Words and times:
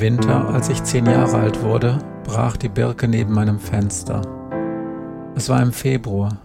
Winter, 0.00 0.48
als 0.48 0.68
ich 0.68 0.82
zehn 0.84 1.06
Jahre 1.06 1.38
alt 1.38 1.62
wurde, 1.62 1.98
brach 2.24 2.56
die 2.56 2.68
Birke 2.68 3.08
neben 3.08 3.32
meinem 3.32 3.58
Fenster. 3.58 4.22
Es 5.34 5.48
war 5.48 5.60
im 5.62 5.72
Februar 5.72 6.38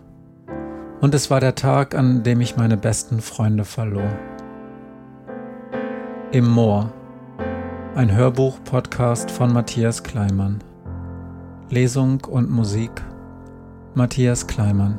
und 1.01 1.13
es 1.13 1.29
war 1.29 1.39
der 1.39 1.55
Tag, 1.55 1.95
an 1.95 2.23
dem 2.23 2.41
ich 2.41 2.57
meine 2.57 2.77
besten 2.77 3.21
Freunde 3.21 3.65
verlor. 3.65 4.09
Im 6.31 6.49
Moor, 6.49 6.91
ein 7.95 8.11
Hörbuch-Podcast 8.15 9.29
von 9.29 9.53
Matthias 9.53 10.01
Kleimann. 10.01 10.59
Lesung 11.69 12.23
und 12.25 12.49
Musik 12.49 12.91
Matthias 13.93 14.47
Kleimann. 14.47 14.95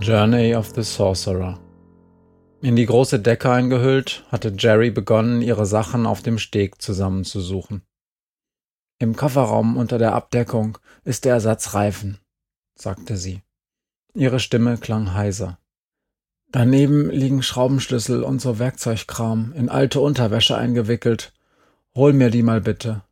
Journey 0.00 0.54
of 0.54 0.72
the 0.74 0.82
Sorcerer. 0.84 1.58
In 2.60 2.76
die 2.76 2.86
große 2.86 3.18
Decke 3.18 3.50
eingehüllt, 3.50 4.24
hatte 4.30 4.54
Jerry 4.56 4.90
begonnen, 4.90 5.42
ihre 5.42 5.66
Sachen 5.66 6.06
auf 6.06 6.22
dem 6.22 6.38
Steg 6.38 6.80
zusammenzusuchen. 6.80 7.82
Im 9.00 9.16
Kofferraum 9.16 9.76
unter 9.76 9.98
der 9.98 10.14
Abdeckung 10.14 10.78
ist 11.04 11.24
der 11.24 11.34
Ersatzreifen, 11.34 12.18
sagte 12.76 13.16
sie. 13.16 13.42
Ihre 14.14 14.40
Stimme 14.40 14.78
klang 14.78 15.14
heiser. 15.14 15.58
Daneben 16.50 17.10
liegen 17.10 17.42
Schraubenschlüssel 17.42 18.22
und 18.22 18.40
so 18.40 18.58
Werkzeugkram 18.58 19.52
in 19.54 19.68
alte 19.68 20.00
Unterwäsche 20.00 20.56
eingewickelt. 20.56 21.32
Hol 21.94 22.12
mir 22.12 22.30
die 22.30 22.42
mal 22.42 22.60
bitte. 22.60 23.02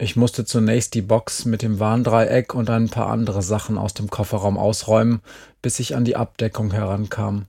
Ich 0.00 0.16
musste 0.16 0.46
zunächst 0.46 0.94
die 0.94 1.02
Box 1.02 1.44
mit 1.44 1.60
dem 1.60 1.78
Warndreieck 1.78 2.54
und 2.54 2.70
ein 2.70 2.88
paar 2.88 3.08
andere 3.08 3.42
Sachen 3.42 3.76
aus 3.76 3.92
dem 3.92 4.08
Kofferraum 4.08 4.56
ausräumen, 4.56 5.20
bis 5.60 5.78
ich 5.78 5.94
an 5.94 6.06
die 6.06 6.16
Abdeckung 6.16 6.70
herankam. 6.70 7.44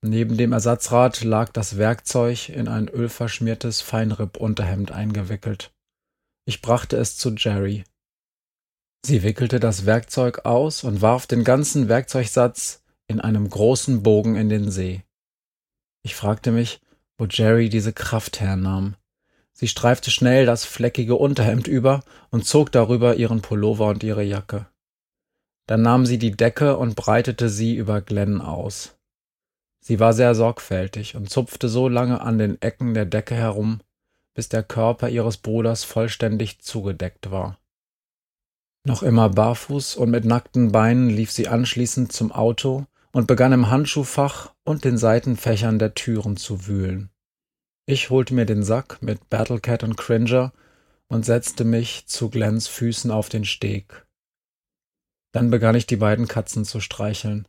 Neben 0.00 0.36
dem 0.36 0.52
Ersatzrad 0.52 1.24
lag 1.24 1.50
das 1.50 1.78
Werkzeug 1.78 2.50
in 2.50 2.68
ein 2.68 2.86
ölverschmiertes 2.86 3.80
Feinripp-Unterhemd 3.80 4.92
eingewickelt. 4.92 5.72
Ich 6.44 6.62
brachte 6.62 6.96
es 6.98 7.16
zu 7.16 7.30
Jerry. 7.30 7.82
Sie 9.04 9.24
wickelte 9.24 9.58
das 9.58 9.84
Werkzeug 9.84 10.44
aus 10.44 10.84
und 10.84 11.02
warf 11.02 11.26
den 11.26 11.42
ganzen 11.42 11.88
Werkzeugsatz 11.88 12.84
in 13.08 13.20
einem 13.20 13.50
großen 13.50 14.04
Bogen 14.04 14.36
in 14.36 14.48
den 14.48 14.70
See. 14.70 15.02
Ich 16.04 16.14
fragte 16.14 16.52
mich, 16.52 16.80
wo 17.18 17.26
Jerry 17.26 17.68
diese 17.68 17.92
Kraft 17.92 18.38
hernahm. 18.38 18.94
Sie 19.52 19.68
streifte 19.68 20.10
schnell 20.10 20.46
das 20.46 20.64
fleckige 20.64 21.14
Unterhemd 21.14 21.68
über 21.68 22.02
und 22.30 22.46
zog 22.46 22.72
darüber 22.72 23.16
ihren 23.16 23.42
Pullover 23.42 23.88
und 23.88 24.02
ihre 24.02 24.22
Jacke. 24.22 24.66
Dann 25.66 25.82
nahm 25.82 26.06
sie 26.06 26.18
die 26.18 26.32
Decke 26.32 26.76
und 26.76 26.96
breitete 26.96 27.48
sie 27.48 27.76
über 27.76 28.00
Glenn 28.00 28.40
aus. 28.40 28.96
Sie 29.80 30.00
war 30.00 30.12
sehr 30.12 30.34
sorgfältig 30.34 31.16
und 31.16 31.30
zupfte 31.30 31.68
so 31.68 31.88
lange 31.88 32.20
an 32.20 32.38
den 32.38 32.60
Ecken 32.62 32.94
der 32.94 33.04
Decke 33.04 33.34
herum, 33.34 33.80
bis 34.34 34.48
der 34.48 34.62
Körper 34.62 35.08
ihres 35.08 35.36
Bruders 35.36 35.84
vollständig 35.84 36.60
zugedeckt 36.60 37.30
war. 37.30 37.58
Noch 38.84 39.02
immer 39.02 39.28
barfuß 39.28 39.96
und 39.96 40.10
mit 40.10 40.24
nackten 40.24 40.72
Beinen 40.72 41.08
lief 41.08 41.30
sie 41.30 41.46
anschließend 41.46 42.12
zum 42.12 42.32
Auto 42.32 42.86
und 43.12 43.26
begann 43.26 43.52
im 43.52 43.70
Handschuhfach 43.70 44.54
und 44.64 44.84
den 44.84 44.98
Seitenfächern 44.98 45.78
der 45.78 45.94
Türen 45.94 46.36
zu 46.36 46.66
wühlen. 46.66 47.11
Ich 47.84 48.10
holte 48.10 48.32
mir 48.34 48.46
den 48.46 48.62
Sack 48.62 49.02
mit 49.02 49.28
Battlecat 49.28 49.82
und 49.82 49.96
Cringer 49.96 50.52
und 51.08 51.24
setzte 51.24 51.64
mich 51.64 52.06
zu 52.06 52.30
Glens 52.30 52.68
Füßen 52.68 53.10
auf 53.10 53.28
den 53.28 53.44
Steg. 53.44 54.06
Dann 55.32 55.50
begann 55.50 55.74
ich 55.74 55.86
die 55.86 55.96
beiden 55.96 56.28
Katzen 56.28 56.64
zu 56.64 56.78
streicheln. 56.78 57.48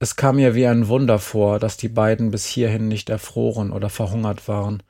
Es 0.00 0.16
kam 0.16 0.36
mir 0.36 0.56
wie 0.56 0.66
ein 0.66 0.88
Wunder 0.88 1.20
vor, 1.20 1.60
dass 1.60 1.76
die 1.76 1.88
beiden 1.88 2.32
bis 2.32 2.44
hierhin 2.44 2.88
nicht 2.88 3.08
erfroren 3.08 3.70
oder 3.70 3.88
verhungert 3.88 4.48
waren, 4.48 4.82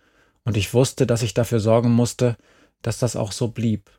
und 0.44 0.56
ich 0.56 0.72
wusste, 0.72 1.06
dass 1.06 1.22
ich 1.22 1.34
dafür 1.34 1.60
sorgen 1.60 1.91
musste, 1.91 2.38
dass 2.81 2.98
das 2.98 3.16
auch 3.16 3.32
so 3.32 3.48
blieb. 3.48 3.91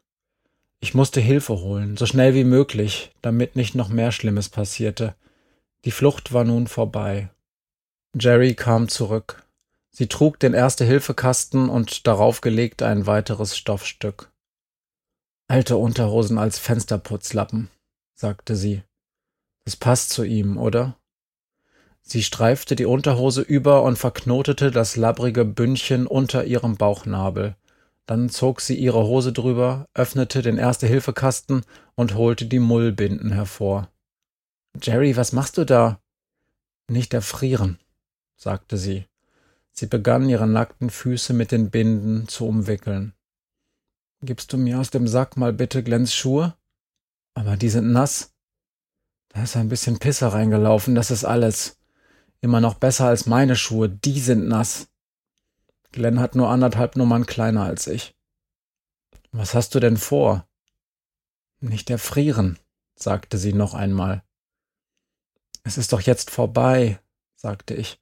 Ich 0.79 0.95
musste 0.95 1.22
Hilfe 1.22 1.59
holen, 1.59 1.97
so 1.97 2.07
schnell 2.07 2.33
wie 2.33 2.44
möglich, 2.44 3.11
damit 3.22 3.55
nicht 3.55 3.75
noch 3.75 3.89
mehr 3.89 4.11
Schlimmes 4.11 4.49
passierte. 4.49 5.16
Die 5.85 5.91
Flucht 5.91 6.33
war 6.33 6.45
nun 6.45 6.66
vorbei. 6.66 7.29
Jerry 8.17 8.55
kam 8.55 8.88
zurück. 8.88 9.44
Sie 9.99 10.07
trug 10.07 10.39
den 10.39 10.53
Erste-Hilfe-Kasten 10.53 11.67
und 11.67 12.07
darauf 12.07 12.39
gelegt 12.39 12.83
ein 12.83 13.05
weiteres 13.05 13.57
Stoffstück. 13.57 14.31
Alte 15.49 15.75
Unterhosen 15.75 16.37
als 16.37 16.57
Fensterputzlappen, 16.57 17.67
sagte 18.15 18.55
sie. 18.55 18.81
Das 19.65 19.75
passt 19.75 20.11
zu 20.11 20.23
ihm, 20.23 20.55
oder? 20.55 20.95
Sie 21.99 22.23
streifte 22.23 22.77
die 22.77 22.85
Unterhose 22.85 23.41
über 23.41 23.83
und 23.83 23.97
verknotete 23.97 24.71
das 24.71 24.95
labbrige 24.95 25.43
Bündchen 25.43 26.07
unter 26.07 26.45
ihrem 26.45 26.77
Bauchnabel. 26.77 27.57
Dann 28.05 28.29
zog 28.29 28.61
sie 28.61 28.75
ihre 28.75 29.03
Hose 29.03 29.33
drüber, 29.33 29.85
öffnete 29.93 30.41
den 30.41 30.57
Erste-Hilfe-Kasten 30.57 31.63
und 31.95 32.16
holte 32.16 32.45
die 32.45 32.59
Mullbinden 32.59 33.33
hervor. 33.33 33.91
Jerry, 34.81 35.17
was 35.17 35.33
machst 35.33 35.57
du 35.57 35.66
da? 35.66 35.99
Nicht 36.89 37.13
erfrieren, 37.13 37.79
sagte 38.37 38.77
sie. 38.77 39.09
Sie 39.72 39.88
begann 39.88 40.28
ihre 40.30 40.47
nackten 40.47 40.90
Füße 40.90 41.34
mit 41.34 41.52
den 41.52 41.69
Binden 41.69 42.28
zu 42.28 42.47
umwickeln. 42.47 43.13
Gibst 44.22 44.52
du 44.52 44.57
mir 44.57 44.80
aus 44.80 44.90
dem 44.90 45.07
Sack 45.07 45.38
mal 45.38 45.53
bitte 45.53 45.84
Glens 45.84 46.13
Schuhe? 46.13 46.56
Aber 47.34 47.56
die 47.56 47.69
sind 47.69 47.91
nass. 47.91 48.34
Da 49.29 49.44
ist 49.44 49.56
ein 49.56 49.69
bisschen 49.69 50.00
Pisse 50.00 50.34
reingelaufen, 50.34 50.96
das 50.96 51.12
ist 51.12 51.24
alles. 51.24 51.78
Immer 52.41 52.59
noch 52.59 52.75
besser 52.75 53.06
als 53.08 53.25
meine 53.25 53.56
Schuhe, 53.56 53.90
die 53.90 54.19
sind 54.19 54.47
nass. 54.47 54.90
Glenn 55.91 56.19
hat 56.19 56.35
nur 56.35 56.50
anderthalb 56.50 56.96
Nummern 56.96 57.25
kleiner 57.25 57.63
als 57.63 57.88
ich. 57.88 58.16
Was 59.31 59.53
hast 59.53 59.75
du 59.75 59.79
denn 59.79 59.97
vor? 59.97 60.47
Nicht 61.59 61.90
erfrieren, 61.90 62.58
sagte 62.96 63.38
sie 63.38 63.53
noch 63.53 63.74
einmal. 63.74 64.24
Es 65.63 65.78
ist 65.78 65.94
doch 65.94 66.02
jetzt 66.02 66.31
vorbei, 66.31 67.00
sagte 67.35 67.74
ich. 67.74 68.00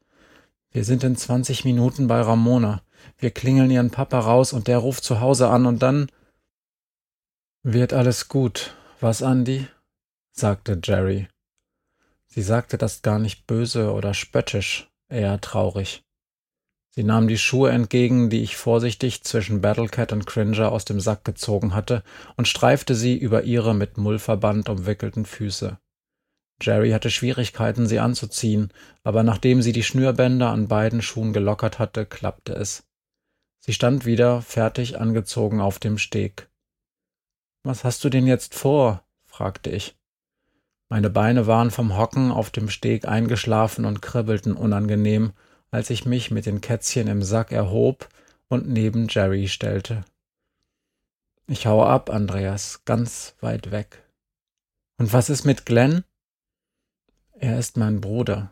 Wir 0.78 0.86
sind 0.86 1.04
in 1.04 1.16
20 1.16 1.66
Minuten 1.66 2.06
bei 2.06 2.22
Ramona. 2.22 2.84
Wir 3.18 3.32
klingeln 3.32 3.72
ihren 3.72 3.90
Papa 3.90 4.20
raus 4.20 4.54
und 4.54 4.68
der 4.68 4.78
ruft 4.78 5.04
zu 5.04 5.22
Hause 5.22 5.50
an 5.50 5.66
und 5.66 5.82
dann 5.82 6.12
wird 7.64 7.94
alles 7.94 8.28
gut. 8.28 8.76
Was, 9.00 9.22
Andy? 9.22 9.66
sagte 10.34 10.80
Jerry. 10.84 11.30
Sie 12.28 12.44
sagte 12.44 12.78
das 12.78 13.02
gar 13.02 13.18
nicht 13.18 13.48
böse 13.48 13.92
oder 13.92 14.14
spöttisch, 14.14 14.88
eher 15.10 15.42
traurig. 15.42 16.04
Sie 16.92 17.04
nahm 17.04 17.28
die 17.28 17.40
Schuhe 17.40 17.72
entgegen, 17.72 18.30
die 18.30 18.44
ich 18.44 18.56
vorsichtig 18.56 19.24
zwischen 19.24 19.62
Battlecat 19.62 20.14
und 20.14 20.28
Cringer 20.28 20.72
aus 20.72 20.86
dem 20.86 21.00
Sack 21.00 21.26
gezogen 21.26 21.74
hatte, 21.74 22.04
und 22.36 22.48
streifte 22.48 22.94
sie 22.94 23.18
über 23.18 23.42
ihre 23.42 23.74
mit 23.74 23.98
Mullverband 23.98 24.70
umwickelten 24.70 25.26
Füße. 25.26 25.80
Jerry 26.62 26.92
hatte 26.92 27.12
Schwierigkeiten, 27.12 27.88
sie 27.88 28.00
anzuziehen, 28.00 28.72
aber 29.04 29.24
nachdem 29.24 29.62
sie 29.62 29.72
die 29.72 29.84
Schnürbänder 29.84 30.50
an 30.50 30.68
beiden 30.68 31.02
Schuhen 31.02 31.34
gelockert 31.34 31.80
hatte, 31.80 32.06
klappte 32.06 32.54
es. 32.54 32.84
Sie 33.60 33.74
stand 33.74 34.06
wieder, 34.06 34.42
fertig 34.42 35.00
angezogen 35.00 35.62
auf 35.62 35.78
dem 35.78 35.98
Steg. 35.98 36.50
Was 37.64 37.84
hast 37.84 38.04
du 38.04 38.10
denn 38.10 38.26
jetzt 38.26 38.56
vor? 38.56 39.04
fragte 39.26 39.70
ich. 39.70 39.96
Meine 40.90 41.10
Beine 41.10 41.48
waren 41.48 41.70
vom 41.70 41.98
Hocken 41.98 42.32
auf 42.32 42.50
dem 42.50 42.70
Steg 42.70 43.08
eingeschlafen 43.08 43.86
und 43.86 44.02
kribbelten 44.02 44.54
unangenehm, 44.54 45.34
als 45.70 45.90
ich 45.90 46.06
mich 46.06 46.32
mit 46.32 46.46
den 46.46 46.62
Kätzchen 46.62 47.08
im 47.08 47.22
Sack 47.22 47.52
erhob 47.52 48.08
und 48.48 48.70
neben 48.70 49.08
Jerry 49.10 49.48
stellte. 49.48 50.06
Ich 51.46 51.68
haue 51.68 51.86
ab, 51.86 52.10
Andreas, 52.10 52.84
ganz 52.86 53.36
weit 53.42 53.72
weg. 53.72 54.04
Und 54.98 55.14
was 55.14 55.30
ist 55.30 55.46
mit 55.46 55.66
Glenn? 55.66 56.04
Er 57.40 57.60
ist 57.60 57.78
mein 57.78 58.02
Bruder. 58.02 58.50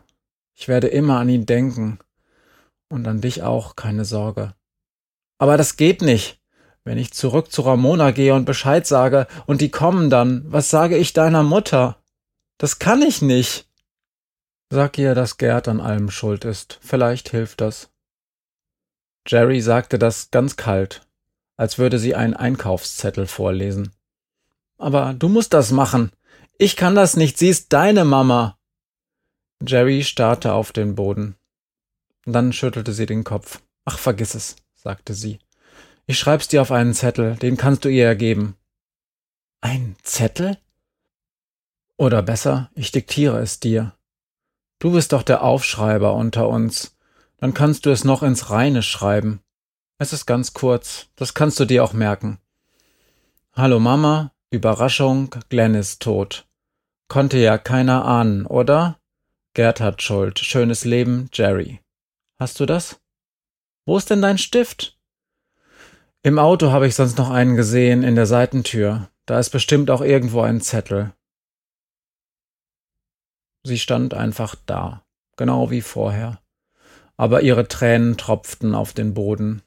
Ich 0.54 0.68
werde 0.68 0.86
immer 0.86 1.18
an 1.18 1.28
ihn 1.28 1.44
denken. 1.46 1.98
Und 2.88 3.06
an 3.08 3.20
dich 3.20 3.42
auch, 3.42 3.74
keine 3.74 4.04
Sorge. 4.04 4.54
Aber 5.38 5.56
das 5.56 5.76
geht 5.76 6.02
nicht. 6.02 6.40
Wenn 6.84 6.98
ich 6.98 7.12
zurück 7.12 7.50
zu 7.50 7.62
Ramona 7.62 8.12
gehe 8.12 8.32
und 8.32 8.44
Bescheid 8.44 8.86
sage 8.86 9.26
und 9.46 9.60
die 9.60 9.70
kommen 9.70 10.08
dann, 10.08 10.44
was 10.46 10.70
sage 10.70 10.96
ich 10.96 11.12
deiner 11.12 11.42
Mutter? 11.42 11.96
Das 12.58 12.78
kann 12.78 13.02
ich 13.02 13.22
nicht. 13.22 13.68
Sag 14.70 14.96
ihr, 14.98 15.16
dass 15.16 15.36
Gerd 15.36 15.66
an 15.66 15.80
allem 15.80 16.10
schuld 16.10 16.44
ist. 16.44 16.78
Vielleicht 16.80 17.30
hilft 17.30 17.60
das. 17.60 17.90
Jerry 19.26 19.60
sagte 19.60 19.98
das 19.98 20.30
ganz 20.30 20.56
kalt, 20.56 21.04
als 21.56 21.78
würde 21.78 21.98
sie 21.98 22.14
einen 22.14 22.34
Einkaufszettel 22.34 23.26
vorlesen. 23.26 23.92
Aber 24.78 25.12
du 25.12 25.28
musst 25.28 25.54
das 25.54 25.72
machen. 25.72 26.12
Ich 26.56 26.76
kann 26.76 26.94
das 26.94 27.16
nicht. 27.16 27.36
Sie 27.36 27.48
ist 27.48 27.72
deine 27.72 28.04
Mama. 28.04 28.55
Jerry 29.64 30.04
starrte 30.04 30.52
auf 30.52 30.72
den 30.72 30.94
Boden. 30.94 31.36
Dann 32.24 32.52
schüttelte 32.52 32.92
sie 32.92 33.06
den 33.06 33.24
Kopf. 33.24 33.62
Ach, 33.84 33.98
vergiss 33.98 34.34
es, 34.34 34.56
sagte 34.74 35.14
sie. 35.14 35.38
Ich 36.06 36.18
schreib's 36.18 36.48
dir 36.48 36.62
auf 36.62 36.72
einen 36.72 36.94
Zettel, 36.94 37.36
den 37.36 37.56
kannst 37.56 37.84
du 37.84 37.88
ihr 37.88 38.06
ergeben. 38.06 38.56
Ein 39.60 39.96
Zettel? 40.02 40.58
Oder 41.96 42.22
besser, 42.22 42.70
ich 42.74 42.92
diktiere 42.92 43.40
es 43.40 43.58
dir. 43.58 43.94
Du 44.78 44.92
bist 44.92 45.12
doch 45.12 45.22
der 45.22 45.42
Aufschreiber 45.42 46.14
unter 46.14 46.48
uns. 46.48 46.96
Dann 47.38 47.54
kannst 47.54 47.86
du 47.86 47.90
es 47.90 48.04
noch 48.04 48.22
ins 48.22 48.50
Reine 48.50 48.82
schreiben. 48.82 49.40
Es 49.98 50.12
ist 50.12 50.26
ganz 50.26 50.52
kurz, 50.52 51.08
das 51.16 51.32
kannst 51.32 51.58
du 51.58 51.64
dir 51.64 51.82
auch 51.82 51.94
merken. 51.94 52.38
Hallo 53.54 53.80
Mama, 53.80 54.32
Überraschung, 54.50 55.34
Glenn 55.48 55.74
ist 55.74 56.02
tot. 56.02 56.46
Konnte 57.08 57.38
ja 57.38 57.56
keiner 57.56 58.04
ahnen, 58.04 58.44
oder? 58.44 58.98
Gerd 59.56 59.80
hat 59.80 60.02
Schuld. 60.02 60.38
Schönes 60.38 60.84
Leben, 60.84 61.30
Jerry. 61.32 61.80
Hast 62.38 62.60
du 62.60 62.66
das? 62.66 63.00
Wo 63.86 63.96
ist 63.96 64.10
denn 64.10 64.20
dein 64.20 64.36
Stift? 64.36 64.98
Im 66.22 66.38
Auto 66.38 66.72
habe 66.72 66.86
ich 66.86 66.94
sonst 66.94 67.16
noch 67.16 67.30
einen 67.30 67.56
gesehen, 67.56 68.02
in 68.02 68.16
der 68.16 68.26
Seitentür. 68.26 69.08
Da 69.24 69.38
ist 69.38 69.48
bestimmt 69.48 69.90
auch 69.90 70.02
irgendwo 70.02 70.42
ein 70.42 70.60
Zettel. 70.60 71.14
Sie 73.62 73.78
stand 73.78 74.12
einfach 74.12 74.56
da, 74.66 75.06
genau 75.38 75.70
wie 75.70 75.80
vorher, 75.80 76.38
aber 77.16 77.40
ihre 77.40 77.66
Tränen 77.66 78.18
tropften 78.18 78.74
auf 78.74 78.92
den 78.92 79.14
Boden. 79.14 79.62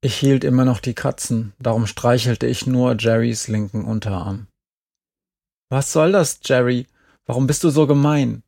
Ich 0.00 0.16
hielt 0.16 0.44
immer 0.44 0.64
noch 0.64 0.80
die 0.80 0.94
Katzen, 0.94 1.52
darum 1.58 1.86
streichelte 1.86 2.46
ich 2.46 2.66
nur 2.66 2.96
Jerrys 2.98 3.48
linken 3.48 3.84
Unterarm. 3.84 4.46
Was 5.68 5.92
soll 5.92 6.12
das, 6.12 6.40
Jerry? 6.42 6.86
Warum 7.26 7.46
bist 7.46 7.64
du 7.64 7.68
so 7.68 7.86
gemein? 7.86 8.42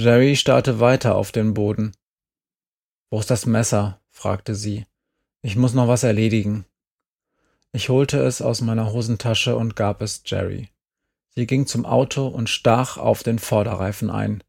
Jerry 0.00 0.36
starrte 0.36 0.78
weiter 0.78 1.16
auf 1.16 1.32
den 1.32 1.54
Boden. 1.54 1.90
Wo 3.10 3.18
ist 3.18 3.32
das 3.32 3.46
Messer? 3.46 4.00
fragte 4.10 4.54
sie. 4.54 4.86
Ich 5.42 5.56
muss 5.56 5.74
noch 5.74 5.88
was 5.88 6.04
erledigen. 6.04 6.66
Ich 7.72 7.88
holte 7.88 8.22
es 8.22 8.40
aus 8.40 8.60
meiner 8.60 8.92
Hosentasche 8.92 9.56
und 9.56 9.74
gab 9.74 10.00
es 10.00 10.22
Jerry. 10.24 10.68
Sie 11.34 11.48
ging 11.48 11.66
zum 11.66 11.84
Auto 11.84 12.28
und 12.28 12.48
stach 12.48 12.96
auf 12.96 13.24
den 13.24 13.40
Vorderreifen 13.40 14.08
ein. 14.08 14.44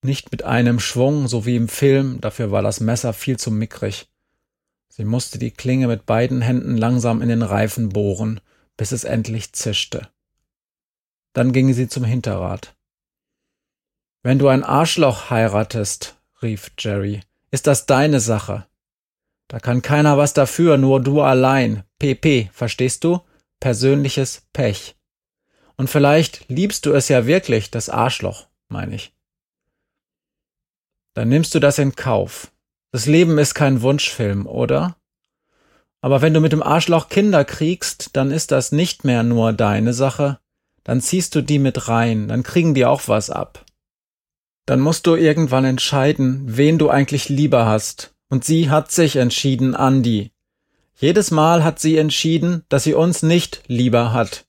Nicht 0.00 0.32
mit 0.32 0.42
einem 0.42 0.80
Schwung, 0.80 1.28
so 1.28 1.44
wie 1.44 1.56
im 1.56 1.68
Film, 1.68 2.22
dafür 2.22 2.50
war 2.50 2.62
das 2.62 2.80
Messer 2.80 3.12
viel 3.12 3.38
zu 3.38 3.50
mickrig. 3.50 4.08
Sie 4.88 5.04
musste 5.04 5.38
die 5.38 5.50
Klinge 5.50 5.86
mit 5.86 6.06
beiden 6.06 6.40
Händen 6.40 6.78
langsam 6.78 7.20
in 7.20 7.28
den 7.28 7.42
Reifen 7.42 7.90
bohren, 7.90 8.40
bis 8.78 8.92
es 8.92 9.04
endlich 9.04 9.52
zischte. 9.52 10.08
Dann 11.34 11.52
ging 11.52 11.74
sie 11.74 11.88
zum 11.88 12.04
Hinterrad. 12.04 12.74
Wenn 14.24 14.38
du 14.38 14.46
ein 14.46 14.62
Arschloch 14.62 15.30
heiratest, 15.30 16.16
rief 16.42 16.70
Jerry, 16.78 17.22
ist 17.50 17.66
das 17.66 17.86
deine 17.86 18.20
Sache. 18.20 18.66
Da 19.48 19.58
kann 19.58 19.82
keiner 19.82 20.16
was 20.16 20.32
dafür, 20.32 20.78
nur 20.78 21.02
du 21.02 21.22
allein. 21.22 21.82
PP, 21.98 22.48
verstehst 22.52 23.02
du? 23.02 23.20
Persönliches 23.58 24.46
Pech. 24.52 24.94
Und 25.76 25.90
vielleicht 25.90 26.48
liebst 26.48 26.86
du 26.86 26.92
es 26.92 27.08
ja 27.08 27.26
wirklich, 27.26 27.72
das 27.72 27.88
Arschloch, 27.88 28.46
meine 28.68 28.94
ich. 28.94 29.12
Dann 31.14 31.28
nimmst 31.28 31.54
du 31.54 31.58
das 31.58 31.78
in 31.78 31.96
Kauf. 31.96 32.52
Das 32.92 33.06
Leben 33.06 33.38
ist 33.38 33.54
kein 33.54 33.82
Wunschfilm, 33.82 34.46
oder? 34.46 34.96
Aber 36.00 36.22
wenn 36.22 36.32
du 36.32 36.40
mit 36.40 36.52
dem 36.52 36.62
Arschloch 36.62 37.08
Kinder 37.08 37.44
kriegst, 37.44 38.16
dann 38.16 38.30
ist 38.30 38.52
das 38.52 38.70
nicht 38.70 39.04
mehr 39.04 39.24
nur 39.24 39.52
deine 39.52 39.94
Sache. 39.94 40.38
Dann 40.84 41.00
ziehst 41.00 41.34
du 41.34 41.42
die 41.42 41.58
mit 41.58 41.88
rein, 41.88 42.28
dann 42.28 42.44
kriegen 42.44 42.74
die 42.74 42.86
auch 42.86 43.08
was 43.08 43.28
ab. 43.30 43.64
Dann 44.66 44.80
musst 44.80 45.06
du 45.06 45.16
irgendwann 45.16 45.64
entscheiden, 45.64 46.42
wen 46.44 46.78
du 46.78 46.88
eigentlich 46.90 47.28
lieber 47.28 47.66
hast. 47.66 48.14
Und 48.28 48.44
sie 48.44 48.70
hat 48.70 48.90
sich 48.90 49.16
entschieden, 49.16 49.74
Andi. 49.74 50.32
Jedes 50.94 51.30
Mal 51.30 51.64
hat 51.64 51.80
sie 51.80 51.98
entschieden, 51.98 52.64
dass 52.68 52.84
sie 52.84 52.94
uns 52.94 53.22
nicht 53.22 53.62
lieber 53.66 54.12
hat. 54.12 54.46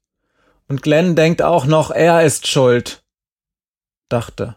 Und 0.67 0.83
Glenn 0.83 1.15
denkt 1.15 1.41
auch 1.41 1.65
noch, 1.65 1.91
er 1.91 2.23
ist 2.23 2.47
schuld. 2.47 3.03
Dachte. 4.07 4.55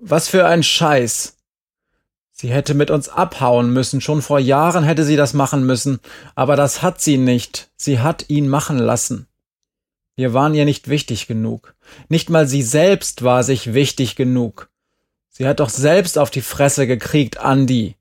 Was 0.00 0.28
für 0.28 0.46
ein 0.46 0.62
Scheiß. 0.62 1.36
Sie 2.32 2.50
hätte 2.50 2.74
mit 2.74 2.90
uns 2.90 3.08
abhauen 3.08 3.72
müssen, 3.72 4.00
schon 4.00 4.22
vor 4.22 4.38
Jahren 4.38 4.84
hätte 4.84 5.04
sie 5.04 5.16
das 5.16 5.34
machen 5.34 5.66
müssen, 5.66 5.98
aber 6.36 6.54
das 6.54 6.82
hat 6.82 7.00
sie 7.00 7.18
nicht, 7.18 7.68
sie 7.76 7.98
hat 7.98 8.26
ihn 8.28 8.48
machen 8.48 8.78
lassen. 8.78 9.26
Wir 10.14 10.34
waren 10.34 10.54
ihr 10.54 10.64
nicht 10.64 10.88
wichtig 10.88 11.26
genug. 11.26 11.74
Nicht 12.08 12.30
mal 12.30 12.46
sie 12.46 12.62
selbst 12.62 13.22
war 13.22 13.42
sich 13.42 13.74
wichtig 13.74 14.16
genug. 14.16 14.70
Sie 15.28 15.46
hat 15.46 15.60
doch 15.60 15.70
selbst 15.70 16.18
auf 16.18 16.30
die 16.30 16.42
Fresse 16.42 16.86
gekriegt, 16.86 17.38
Andi. 17.38 17.96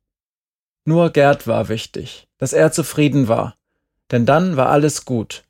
Nur 0.85 1.11
Gerd 1.11 1.47
war 1.47 1.69
wichtig, 1.69 2.27
dass 2.37 2.53
er 2.53 2.71
zufrieden 2.71 3.27
war, 3.27 3.55
denn 4.11 4.25
dann 4.25 4.57
war 4.57 4.69
alles 4.69 5.05
gut. 5.05 5.43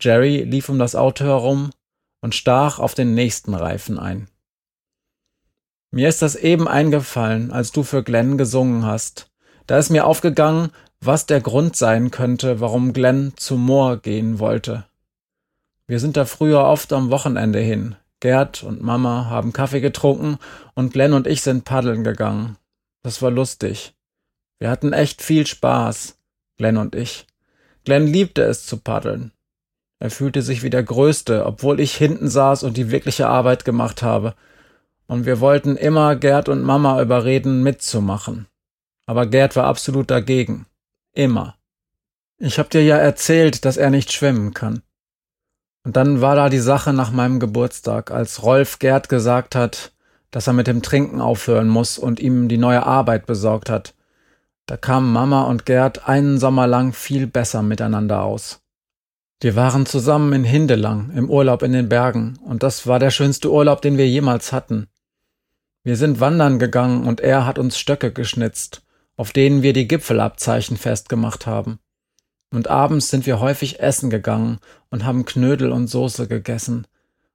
Jerry 0.00 0.42
lief 0.42 0.68
um 0.68 0.78
das 0.78 0.94
Auto 0.94 1.24
herum 1.24 1.70
und 2.20 2.34
stach 2.34 2.78
auf 2.78 2.94
den 2.94 3.14
nächsten 3.14 3.54
Reifen 3.54 3.98
ein. 3.98 4.28
Mir 5.90 6.08
ist 6.08 6.22
das 6.22 6.36
eben 6.36 6.68
eingefallen, 6.68 7.52
als 7.52 7.72
du 7.72 7.82
für 7.82 8.02
Glenn 8.02 8.36
gesungen 8.36 8.84
hast. 8.84 9.30
Da 9.66 9.78
ist 9.78 9.90
mir 9.90 10.06
aufgegangen, 10.06 10.70
was 11.00 11.26
der 11.26 11.40
Grund 11.40 11.76
sein 11.76 12.10
könnte, 12.10 12.60
warum 12.60 12.92
Glenn 12.92 13.32
zu 13.36 13.56
Moor 13.56 13.98
gehen 13.98 14.38
wollte. 14.38 14.87
Wir 15.88 16.00
sind 16.00 16.18
da 16.18 16.26
früher 16.26 16.64
oft 16.64 16.92
am 16.92 17.08
Wochenende 17.10 17.60
hin. 17.60 17.96
Gerd 18.20 18.62
und 18.62 18.82
Mama 18.82 19.24
haben 19.30 19.54
Kaffee 19.54 19.80
getrunken 19.80 20.38
und 20.74 20.92
Glenn 20.92 21.14
und 21.14 21.26
ich 21.26 21.40
sind 21.40 21.64
paddeln 21.64 22.04
gegangen. 22.04 22.58
Das 23.02 23.22
war 23.22 23.30
lustig. 23.30 23.94
Wir 24.58 24.68
hatten 24.68 24.92
echt 24.92 25.22
viel 25.22 25.46
Spaß, 25.46 26.18
Glenn 26.58 26.76
und 26.76 26.94
ich. 26.94 27.26
Glenn 27.84 28.06
liebte 28.06 28.42
es 28.42 28.66
zu 28.66 28.76
paddeln. 28.76 29.32
Er 29.98 30.10
fühlte 30.10 30.42
sich 30.42 30.62
wie 30.62 30.68
der 30.68 30.82
Größte, 30.82 31.46
obwohl 31.46 31.80
ich 31.80 31.96
hinten 31.96 32.28
saß 32.28 32.64
und 32.64 32.76
die 32.76 32.90
wirkliche 32.90 33.28
Arbeit 33.28 33.64
gemacht 33.64 34.02
habe. 34.02 34.34
Und 35.06 35.24
wir 35.24 35.40
wollten 35.40 35.76
immer 35.76 36.16
Gerd 36.16 36.50
und 36.50 36.62
Mama 36.62 37.00
überreden, 37.00 37.62
mitzumachen. 37.62 38.46
Aber 39.06 39.26
Gerd 39.26 39.56
war 39.56 39.64
absolut 39.64 40.10
dagegen. 40.10 40.66
Immer. 41.14 41.56
Ich 42.36 42.58
hab 42.58 42.68
dir 42.68 42.84
ja 42.84 42.98
erzählt, 42.98 43.64
dass 43.64 43.78
er 43.78 43.88
nicht 43.88 44.12
schwimmen 44.12 44.52
kann. 44.52 44.82
Und 45.88 45.96
dann 45.96 46.20
war 46.20 46.36
da 46.36 46.50
die 46.50 46.58
Sache 46.58 46.92
nach 46.92 47.12
meinem 47.12 47.40
Geburtstag, 47.40 48.10
als 48.10 48.42
Rolf 48.42 48.78
Gerd 48.78 49.08
gesagt 49.08 49.54
hat, 49.54 49.92
dass 50.30 50.46
er 50.46 50.52
mit 50.52 50.66
dem 50.66 50.82
Trinken 50.82 51.22
aufhören 51.22 51.66
muss 51.66 51.96
und 51.96 52.20
ihm 52.20 52.46
die 52.48 52.58
neue 52.58 52.84
Arbeit 52.84 53.24
besorgt 53.24 53.70
hat. 53.70 53.94
Da 54.66 54.76
kamen 54.76 55.10
Mama 55.10 55.44
und 55.44 55.64
Gerd 55.64 56.06
einen 56.06 56.38
Sommer 56.38 56.66
lang 56.66 56.92
viel 56.92 57.26
besser 57.26 57.62
miteinander 57.62 58.22
aus. 58.22 58.60
Wir 59.40 59.56
waren 59.56 59.86
zusammen 59.86 60.34
in 60.34 60.44
Hindelang 60.44 61.10
im 61.16 61.30
Urlaub 61.30 61.62
in 61.62 61.72
den 61.72 61.88
Bergen 61.88 62.38
und 62.44 62.62
das 62.62 62.86
war 62.86 62.98
der 62.98 63.10
schönste 63.10 63.50
Urlaub, 63.50 63.80
den 63.80 63.96
wir 63.96 64.06
jemals 64.06 64.52
hatten. 64.52 64.88
Wir 65.84 65.96
sind 65.96 66.20
wandern 66.20 66.58
gegangen 66.58 67.06
und 67.06 67.20
er 67.20 67.46
hat 67.46 67.58
uns 67.58 67.78
Stöcke 67.78 68.12
geschnitzt, 68.12 68.82
auf 69.16 69.32
denen 69.32 69.62
wir 69.62 69.72
die 69.72 69.88
Gipfelabzeichen 69.88 70.76
festgemacht 70.76 71.46
haben. 71.46 71.78
Und 72.50 72.68
abends 72.68 73.10
sind 73.10 73.26
wir 73.26 73.40
häufig 73.40 73.80
essen 73.80 74.10
gegangen 74.10 74.58
und 74.90 75.04
haben 75.04 75.24
Knödel 75.24 75.70
und 75.70 75.86
Soße 75.88 76.28
gegessen. 76.28 76.86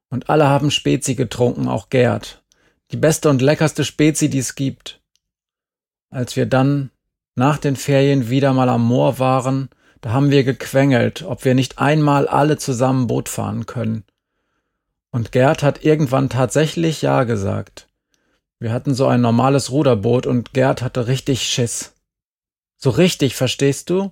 Und 0.10 0.29
alle 0.29 0.48
haben 0.48 0.72
Spezi 0.72 1.15
getrunken, 1.15 1.67
auch 1.67 1.89
Gerd. 1.89 2.43
Die 2.91 2.98
beste 2.98 3.29
und 3.29 3.41
leckerste 3.41 3.84
Spezi, 3.86 4.29
die 4.29 4.39
es 4.39 4.55
gibt. 4.55 5.01
Als 6.10 6.36
wir 6.36 6.46
dann 6.46 6.91
nach 7.36 7.58
den 7.58 7.75
Ferien 7.75 8.29
wieder 8.29 8.53
mal 8.53 8.70
am 8.70 8.86
Moor 8.86 9.20
waren, 9.20 9.70
da 10.01 10.12
haben 10.12 10.32
wir 10.32 10.43
gequengelt, 10.43 11.24
ob 11.24 11.46
wir 11.46 11.55
nicht 11.55 11.79
einmal 11.79 12.27
alle 12.27 12.58
zusammen 12.58 13.08
Boot 13.08 13.29
fahren 13.29 13.65
können. 13.65 14.03
Und 15.12 15.32
Gerd 15.32 15.63
hat 15.63 15.86
irgendwann 15.86 16.29
tatsächlich 16.29 17.01
Ja 17.01 17.24
gesagt. 17.24 17.88
Wir 18.60 18.72
hatten 18.72 18.93
so 18.93 19.08
ein 19.08 19.22
normales 19.22 19.72
Ruderboot 19.72 20.25
und 20.25 20.53
Gerd 20.53 20.82
hatte 20.82 21.08
richtig 21.08 21.43
Schiss. 21.43 21.93
So 22.77 22.89
richtig, 22.89 23.36
verstehst 23.36 23.89
du? 23.89 24.12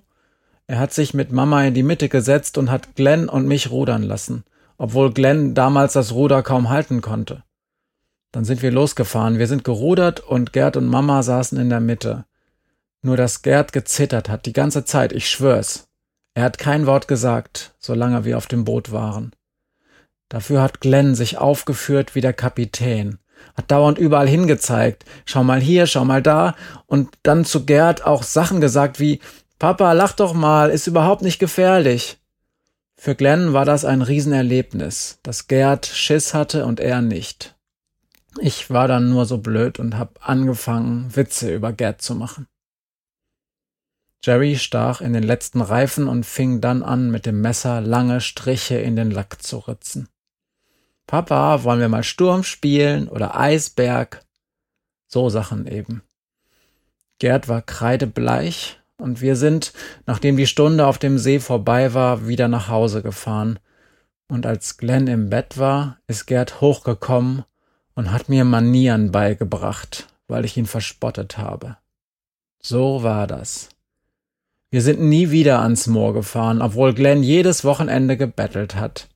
Er 0.66 0.78
hat 0.78 0.92
sich 0.92 1.14
mit 1.14 1.32
Mama 1.32 1.64
in 1.64 1.74
die 1.74 1.82
Mitte 1.82 2.08
gesetzt 2.08 2.56
und 2.58 2.70
hat 2.70 2.94
Glenn 2.94 3.28
und 3.28 3.46
mich 3.46 3.70
rudern 3.70 4.02
lassen, 4.02 4.44
obwohl 4.78 5.12
Glenn 5.12 5.54
damals 5.54 5.94
das 5.94 6.12
Ruder 6.12 6.42
kaum 6.42 6.70
halten 6.70 7.00
konnte. 7.00 7.42
Dann 8.30 8.44
sind 8.44 8.62
wir 8.62 8.70
losgefahren, 8.70 9.38
wir 9.38 9.46
sind 9.46 9.64
gerudert 9.64 10.20
und 10.20 10.52
Gerd 10.52 10.76
und 10.76 10.86
Mama 10.86 11.22
saßen 11.22 11.58
in 11.58 11.68
der 11.68 11.80
Mitte. 11.80 12.24
Nur 13.02 13.16
dass 13.16 13.42
Gerd 13.42 13.72
gezittert 13.72 14.28
hat, 14.28 14.46
die 14.46 14.52
ganze 14.52 14.84
Zeit, 14.84 15.12
ich 15.12 15.28
schwör's. 15.28 15.88
Er 16.34 16.44
hat 16.44 16.56
kein 16.56 16.86
Wort 16.86 17.08
gesagt, 17.08 17.74
solange 17.78 18.24
wir 18.24 18.38
auf 18.38 18.46
dem 18.46 18.64
Boot 18.64 18.90
waren. 18.90 19.32
Dafür 20.30 20.62
hat 20.62 20.80
Glenn 20.80 21.14
sich 21.14 21.36
aufgeführt 21.36 22.14
wie 22.14 22.22
der 22.22 22.32
Kapitän, 22.32 23.18
hat 23.54 23.70
dauernd 23.70 23.98
überall 23.98 24.28
hingezeigt, 24.28 25.04
schau 25.26 25.44
mal 25.44 25.60
hier, 25.60 25.86
schau 25.86 26.06
mal 26.06 26.22
da, 26.22 26.54
und 26.86 27.10
dann 27.22 27.44
zu 27.44 27.66
Gerd 27.66 28.06
auch 28.06 28.22
Sachen 28.22 28.62
gesagt 28.62 28.98
wie 28.98 29.20
Papa, 29.62 29.92
lach 29.92 30.12
doch 30.14 30.34
mal, 30.34 30.70
ist 30.70 30.88
überhaupt 30.88 31.22
nicht 31.22 31.38
gefährlich. 31.38 32.18
Für 32.96 33.14
Glenn 33.14 33.52
war 33.52 33.64
das 33.64 33.84
ein 33.84 34.02
Riesenerlebnis, 34.02 35.20
dass 35.22 35.46
Gerd 35.46 35.86
Schiss 35.86 36.34
hatte 36.34 36.66
und 36.66 36.80
er 36.80 37.00
nicht. 37.00 37.54
Ich 38.40 38.70
war 38.70 38.88
dann 38.88 39.08
nur 39.08 39.24
so 39.24 39.38
blöd 39.38 39.78
und 39.78 39.96
hab 39.96 40.28
angefangen, 40.28 41.14
Witze 41.14 41.54
über 41.54 41.72
Gerd 41.72 42.02
zu 42.02 42.16
machen. 42.16 42.48
Jerry 44.24 44.56
stach 44.56 45.00
in 45.00 45.12
den 45.12 45.22
letzten 45.22 45.60
Reifen 45.60 46.08
und 46.08 46.26
fing 46.26 46.60
dann 46.60 46.82
an, 46.82 47.12
mit 47.12 47.24
dem 47.24 47.40
Messer 47.40 47.80
lange 47.80 48.20
Striche 48.20 48.78
in 48.78 48.96
den 48.96 49.12
Lack 49.12 49.40
zu 49.44 49.58
ritzen. 49.58 50.08
Papa, 51.06 51.62
wollen 51.62 51.78
wir 51.78 51.88
mal 51.88 52.02
Sturm 52.02 52.42
spielen 52.42 53.08
oder 53.08 53.38
Eisberg? 53.38 54.24
So 55.06 55.28
Sachen 55.28 55.68
eben. 55.68 56.02
Gerd 57.20 57.46
war 57.46 57.62
kreidebleich 57.62 58.81
und 58.98 59.20
wir 59.20 59.36
sind, 59.36 59.72
nachdem 60.06 60.36
die 60.36 60.46
Stunde 60.46 60.86
auf 60.86 60.98
dem 60.98 61.18
See 61.18 61.40
vorbei 61.40 61.94
war, 61.94 62.26
wieder 62.28 62.48
nach 62.48 62.68
Hause 62.68 63.02
gefahren. 63.02 63.58
Und 64.28 64.46
als 64.46 64.76
Glenn 64.76 65.06
im 65.08 65.28
Bett 65.28 65.58
war, 65.58 65.98
ist 66.06 66.26
Gerd 66.26 66.60
hochgekommen 66.60 67.44
und 67.94 68.12
hat 68.12 68.28
mir 68.28 68.44
Manieren 68.44 69.10
beigebracht, 69.10 70.06
weil 70.28 70.44
ich 70.44 70.56
ihn 70.56 70.66
verspottet 70.66 71.36
habe. 71.36 71.76
So 72.60 73.02
war 73.02 73.26
das. 73.26 73.68
Wir 74.70 74.80
sind 74.80 75.00
nie 75.00 75.30
wieder 75.30 75.60
ans 75.60 75.86
Moor 75.86 76.14
gefahren, 76.14 76.62
obwohl 76.62 76.94
Glenn 76.94 77.22
jedes 77.22 77.64
Wochenende 77.64 78.16
gebettelt 78.16 78.74
hat. 78.74 79.08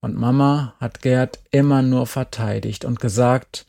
Und 0.00 0.16
Mama 0.16 0.74
hat 0.80 1.00
Gerd 1.00 1.38
immer 1.50 1.80
nur 1.80 2.06
verteidigt 2.06 2.84
und 2.84 3.00
gesagt, 3.00 3.66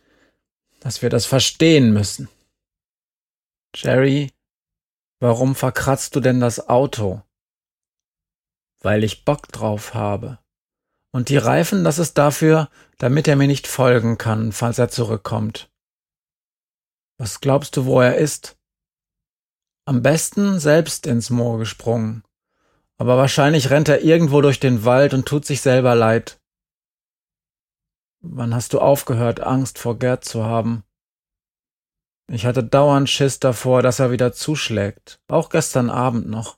dass 0.81 1.01
wir 1.01 1.09
das 1.09 1.25
verstehen 1.25 1.93
müssen. 1.93 2.27
Jerry, 3.75 4.31
warum 5.21 5.55
verkratzt 5.55 6.15
du 6.15 6.19
denn 6.19 6.41
das 6.41 6.67
Auto? 6.67 7.21
Weil 8.81 9.05
ich 9.05 9.23
Bock 9.23 9.47
drauf 9.47 9.93
habe. 9.93 10.39
Und 11.13 11.29
die 11.29 11.37
Reifen, 11.37 11.83
das 11.83 11.99
ist 11.99 12.17
dafür, 12.17 12.69
damit 12.97 13.27
er 13.27 13.35
mir 13.35 13.47
nicht 13.47 13.67
folgen 13.67 14.17
kann, 14.17 14.51
falls 14.51 14.79
er 14.79 14.89
zurückkommt. 14.89 15.69
Was 17.17 17.39
glaubst 17.39 17.77
du, 17.77 17.85
wo 17.85 18.01
er 18.01 18.17
ist? 18.17 18.57
Am 19.85 20.01
besten 20.01 20.59
selbst 20.59 21.05
ins 21.05 21.29
Moor 21.29 21.59
gesprungen. 21.59 22.23
Aber 22.97 23.17
wahrscheinlich 23.17 23.69
rennt 23.69 23.89
er 23.89 24.03
irgendwo 24.03 24.41
durch 24.41 24.59
den 24.59 24.85
Wald 24.85 25.13
und 25.13 25.27
tut 25.27 25.45
sich 25.45 25.61
selber 25.61 25.95
leid. 25.95 26.39
Wann 28.21 28.53
hast 28.53 28.73
du 28.73 28.79
aufgehört, 28.79 29.39
Angst 29.39 29.79
vor 29.79 29.97
Gerd 29.97 30.23
zu 30.23 30.45
haben? 30.45 30.83
Ich 32.33 32.45
hatte 32.45 32.63
dauernd 32.63 33.09
Schiss 33.09 33.41
davor, 33.41 33.81
dass 33.81 33.99
er 33.99 34.11
wieder 34.11 34.31
zuschlägt, 34.31 35.19
auch 35.27 35.49
gestern 35.49 35.89
Abend 35.89 36.29
noch. 36.29 36.57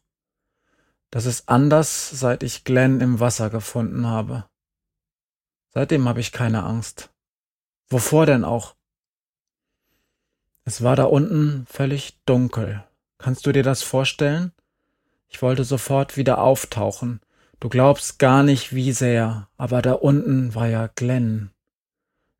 Das 1.09 1.25
ist 1.25 1.49
anders, 1.49 2.11
seit 2.11 2.43
ich 2.43 2.63
Glenn 2.63 3.01
im 3.01 3.19
Wasser 3.19 3.49
gefunden 3.49 4.05
habe. 4.05 4.45
Seitdem 5.71 6.07
habe 6.07 6.19
ich 6.19 6.31
keine 6.31 6.63
Angst. 6.63 7.09
Wovor 7.89 8.27
denn 8.27 8.43
auch? 8.43 8.75
Es 10.63 10.83
war 10.83 10.95
da 10.95 11.05
unten 11.05 11.65
völlig 11.65 12.19
dunkel. 12.25 12.83
Kannst 13.17 13.47
du 13.47 13.51
dir 13.51 13.63
das 13.63 13.81
vorstellen? 13.81 14.51
Ich 15.27 15.41
wollte 15.41 15.63
sofort 15.63 16.17
wieder 16.17 16.37
auftauchen. 16.37 17.19
Du 17.59 17.69
glaubst 17.69 18.19
gar 18.19 18.43
nicht, 18.43 18.75
wie 18.75 18.91
sehr, 18.91 19.49
aber 19.57 19.81
da 19.81 19.93
unten 19.93 20.53
war 20.53 20.67
ja 20.67 20.85
Glenn. 20.93 21.49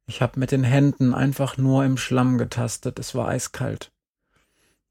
Ich 0.06 0.22
hab 0.22 0.38
mit 0.38 0.52
den 0.52 0.64
Händen 0.64 1.14
einfach 1.14 1.58
nur 1.58 1.86
im 1.86 1.98
Schlamm 1.98 2.38
getastet, 2.38 3.00
es 3.00 3.16
war 3.16 3.30
eiskalt. 3.30 3.92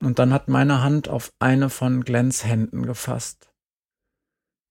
Und 0.00 0.19
dann 0.19 0.33
hat 0.33 0.49
meine 0.49 0.83
Hand 0.83 1.09
auf 1.09 1.33
eine 1.38 1.71
von 1.71 2.04
Glenns 2.04 2.45
Händen 2.45 2.85
gefasst. 2.85 3.52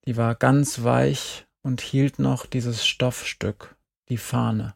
Die 0.05 0.17
war 0.17 0.35
ganz 0.35 0.83
weich 0.83 1.45
und 1.61 1.79
hielt 1.79 2.19
noch 2.19 2.45
dieses 2.45 2.85
Stoffstück, 2.85 3.77
die 4.09 4.17
Fahne. 4.17 4.75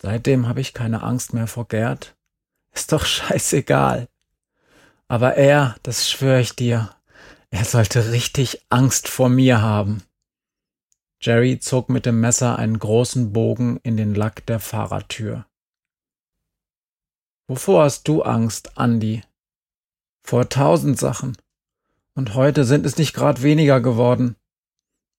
Seitdem 0.00 0.46
habe 0.46 0.60
ich 0.60 0.72
keine 0.72 1.02
Angst 1.02 1.32
mehr 1.32 1.46
vor 1.46 1.66
Gerd. 1.66 2.16
Ist 2.72 2.92
doch 2.92 3.04
scheißegal. 3.06 4.08
Aber 5.08 5.34
er, 5.34 5.76
das 5.82 6.08
schwöre 6.08 6.40
ich 6.40 6.54
dir, 6.54 6.94
er 7.50 7.64
sollte 7.64 8.12
richtig 8.12 8.64
Angst 8.70 9.08
vor 9.08 9.28
mir 9.28 9.60
haben. 9.62 10.02
Jerry 11.26 11.58
zog 11.58 11.88
mit 11.88 12.06
dem 12.06 12.20
Messer 12.20 12.56
einen 12.56 12.78
großen 12.78 13.32
Bogen 13.32 13.80
in 13.82 13.96
den 13.96 14.14
Lack 14.14 14.46
der 14.46 14.60
Fahrertür. 14.60 15.44
Wovor 17.48 17.82
hast 17.82 18.06
du 18.06 18.22
Angst, 18.22 18.70
Andy? 18.76 19.24
Vor 20.22 20.48
tausend 20.48 21.00
Sachen. 21.00 21.36
Und 22.14 22.36
heute 22.36 22.64
sind 22.64 22.86
es 22.86 22.96
nicht 22.96 23.12
grad 23.12 23.42
weniger 23.42 23.80
geworden. 23.80 24.36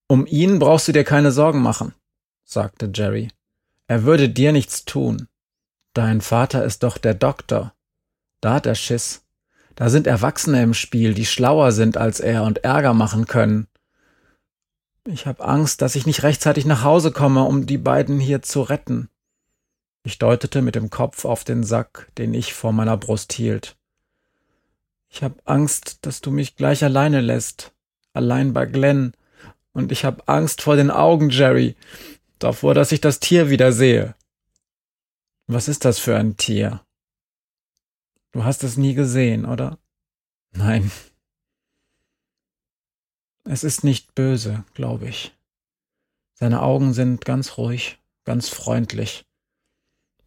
Um 0.08 0.26
ihn 0.26 0.60
brauchst 0.60 0.88
du 0.88 0.94
dir 0.94 1.04
keine 1.04 1.34
Sorgen 1.34 1.62
machen, 1.62 1.94
sagte 2.46 2.90
Jerry. 2.94 3.28
Er 3.88 4.04
würde 4.04 4.30
dir 4.30 4.54
nichts 4.54 4.86
tun. 4.86 5.28
Dein 5.94 6.22
Vater 6.22 6.64
ist 6.64 6.84
doch 6.84 6.98
der 6.98 7.16
Doktor. 7.16 7.74
Da 8.40 8.54
hat 8.54 8.66
er 8.66 8.76
Schiss. 8.76 9.26
Da 9.76 9.90
sind 9.90 10.08
Erwachsene 10.08 10.64
im 10.64 10.74
Spiel, 10.74 11.14
die 11.14 11.26
schlauer 11.26 11.74
sind 11.74 11.98
als 11.98 12.22
er 12.22 12.44
und 12.44 12.64
Ärger 12.64 12.94
machen 12.94 13.28
können. 13.28 13.68
Ich 15.10 15.26
habe 15.26 15.46
Angst, 15.46 15.82
dass 15.82 15.96
ich 15.96 16.06
nicht 16.06 16.24
rechtzeitig 16.24 16.66
nach 16.66 16.84
Hause 16.84 17.14
komme, 17.14 17.44
um 17.44 17.66
die 17.66 17.78
beiden 17.78 18.20
hier 18.20 18.42
zu 18.42 18.62
retten. 18.62 19.10
Ich 20.04 20.18
deutete 20.18 20.62
mit 20.62 20.76
dem 20.76 20.90
Kopf 20.90 21.24
auf 21.24 21.46
den 21.46 21.64
Sack, 21.64 22.12
den 22.18 22.34
ich 22.34 22.54
vor 22.54 22.74
meiner 22.74 22.98
Brust 22.98 23.32
hielt. 23.32 23.78
Ich 25.10 25.24
habe 25.24 25.36
Angst, 25.46 26.06
dass 26.06 26.20
du 26.20 26.30
mich 26.30 26.58
gleich 26.58 26.84
alleine 26.84 27.22
lässt, 27.22 27.74
allein 28.12 28.52
bei 28.52 28.66
Glenn, 28.66 29.14
und 29.72 29.94
ich 29.94 30.04
habe 30.04 30.28
Angst 30.28 30.62
vor 30.62 30.76
den 30.76 30.92
Augen, 30.92 31.30
Jerry, 31.30 31.78
davor, 32.40 32.74
dass 32.74 32.92
ich 32.92 33.00
das 33.00 33.22
Tier 33.22 33.50
wieder 33.50 33.72
sehe. 33.72 34.16
Was 35.46 35.70
ist 35.70 35.86
das 35.86 36.00
für 36.00 36.18
ein 36.18 36.36
Tier? 36.36 36.82
Du 38.34 38.44
hast 38.44 38.64
es 38.64 38.76
nie 38.76 38.94
gesehen, 38.94 39.46
oder? 39.46 39.78
Nein. 40.52 40.92
Es 43.50 43.64
ist 43.64 43.86
nicht 43.86 44.14
böse, 44.14 44.66
glaube 44.74 45.08
ich. 45.08 45.34
Seine 46.34 46.62
Augen 46.62 46.94
sind 46.94 47.24
ganz 47.24 47.58
ruhig, 47.58 47.98
ganz 48.26 48.50
freundlich. 48.50 49.26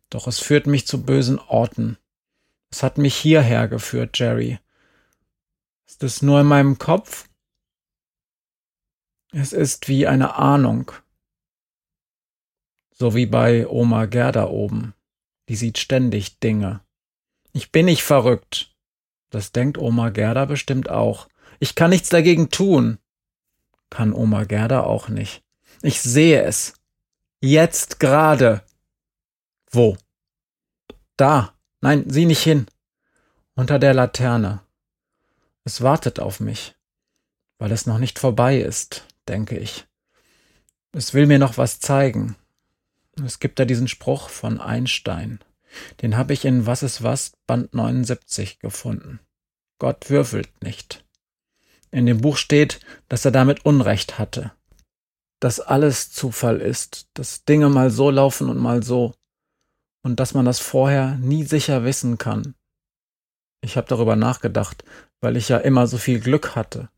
Doch 0.09 0.27
es 0.27 0.39
führt 0.39 0.67
mich 0.67 0.87
zu 0.87 1.03
bösen 1.03 1.39
Orten. 1.39 1.99
Es 2.71 2.83
hat 2.83 2.97
mich 2.97 3.15
hierher 3.15 3.69
geführt, 3.69 4.19
Jerry. 4.19 4.59
Ist 5.87 6.03
es 6.03 6.23
nur 6.23 6.41
in 6.41 6.47
meinem 6.47 6.79
Kopf? 6.79 7.29
Es 9.33 9.53
ist 9.53 9.89
wie 9.89 10.07
eine 10.07 10.37
Ahnung. 10.37 10.91
So 12.91 13.15
wie 13.15 13.27
bei 13.27 13.69
Oma 13.69 14.07
Gerda 14.07 14.47
oben. 14.47 14.95
Die 15.49 15.57
sieht 15.57 15.77
ständig 15.77 16.39
Dinge. 16.39 16.81
Ich 17.53 17.71
bin 17.71 17.85
nicht 17.85 18.03
verrückt. 18.03 18.75
Das 19.29 19.53
denkt 19.53 19.77
Oma 19.77 20.09
Gerda 20.09 20.47
bestimmt 20.47 20.89
auch. 20.89 21.29
Ich 21.59 21.75
kann 21.75 21.91
nichts 21.91 22.09
dagegen 22.09 22.49
tun. 22.49 22.99
Kann 23.91 24.13
Oma 24.13 24.45
Gerda 24.45 24.83
auch 24.85 25.09
nicht. 25.09 25.43
Ich 25.83 26.01
sehe 26.01 26.43
es. 26.43 26.75
Jetzt 27.41 28.01
gerade. 28.01 28.63
Wo? 29.71 29.97
Da. 31.17 31.55
Nein, 31.81 32.05
sieh 32.09 32.27
nicht 32.27 32.43
hin. 32.43 32.67
Unter 33.55 33.79
der 33.79 33.95
Laterne. 33.95 34.63
Es 35.65 35.83
wartet 35.83 36.21
auf 36.21 36.41
mich. 36.41 36.75
Weil 37.59 37.73
es 37.73 37.87
noch 37.87 37.99
nicht 37.99 38.19
vorbei 38.19 38.59
ist, 38.59 39.07
denke 39.29 39.59
ich. 39.59 39.87
Es 40.93 41.15
will 41.15 41.27
mir 41.27 41.39
noch 41.39 41.59
was 41.59 41.79
zeigen. 41.79 42.37
Es 43.25 43.39
gibt 43.39 43.59
da 43.59 43.65
diesen 43.65 43.89
Spruch 43.89 44.29
von 44.29 44.61
Einstein. 44.61 45.41
Den 46.03 46.17
habe 46.17 46.33
ich 46.33 46.45
in 46.45 46.67
Was 46.67 46.83
ist 46.83 47.03
was, 47.03 47.33
Band 47.47 47.75
79 47.75 48.59
gefunden. 48.59 49.21
Gott 49.79 50.11
würfelt 50.11 50.63
nicht. 50.63 51.05
In 51.91 52.07
dem 52.07 52.21
Buch 52.21 52.37
steht, 52.37 52.81
dass 53.09 53.25
er 53.25 53.31
damit 53.31 53.65
Unrecht 53.65 54.19
hatte. 54.19 54.53
Dass 55.41 55.61
alles 55.61 56.13
Zufall 56.13 56.61
ist, 56.61 57.09
dass 57.15 57.45
Dinge 57.45 57.69
mal 57.69 57.91
so 57.91 58.11
laufen 58.11 58.49
und 58.49 58.59
mal 58.59 58.83
so. 58.83 59.15
Und 60.03 60.21
dass 60.21 60.35
man 60.35 60.45
das 60.45 60.61
vorher 60.61 61.17
nie 61.17 61.45
sicher 61.45 61.85
wissen 61.85 62.19
kann. 62.19 62.55
Ich 63.63 63.77
habe 63.77 63.87
darüber 63.89 64.17
nachgedacht, 64.17 64.85
weil 65.21 65.37
ich 65.37 65.49
ja 65.49 65.59
immer 65.59 65.87
so 65.87 65.99
viel 65.99 66.21
Glück 66.21 66.57
hatte, 66.57 66.89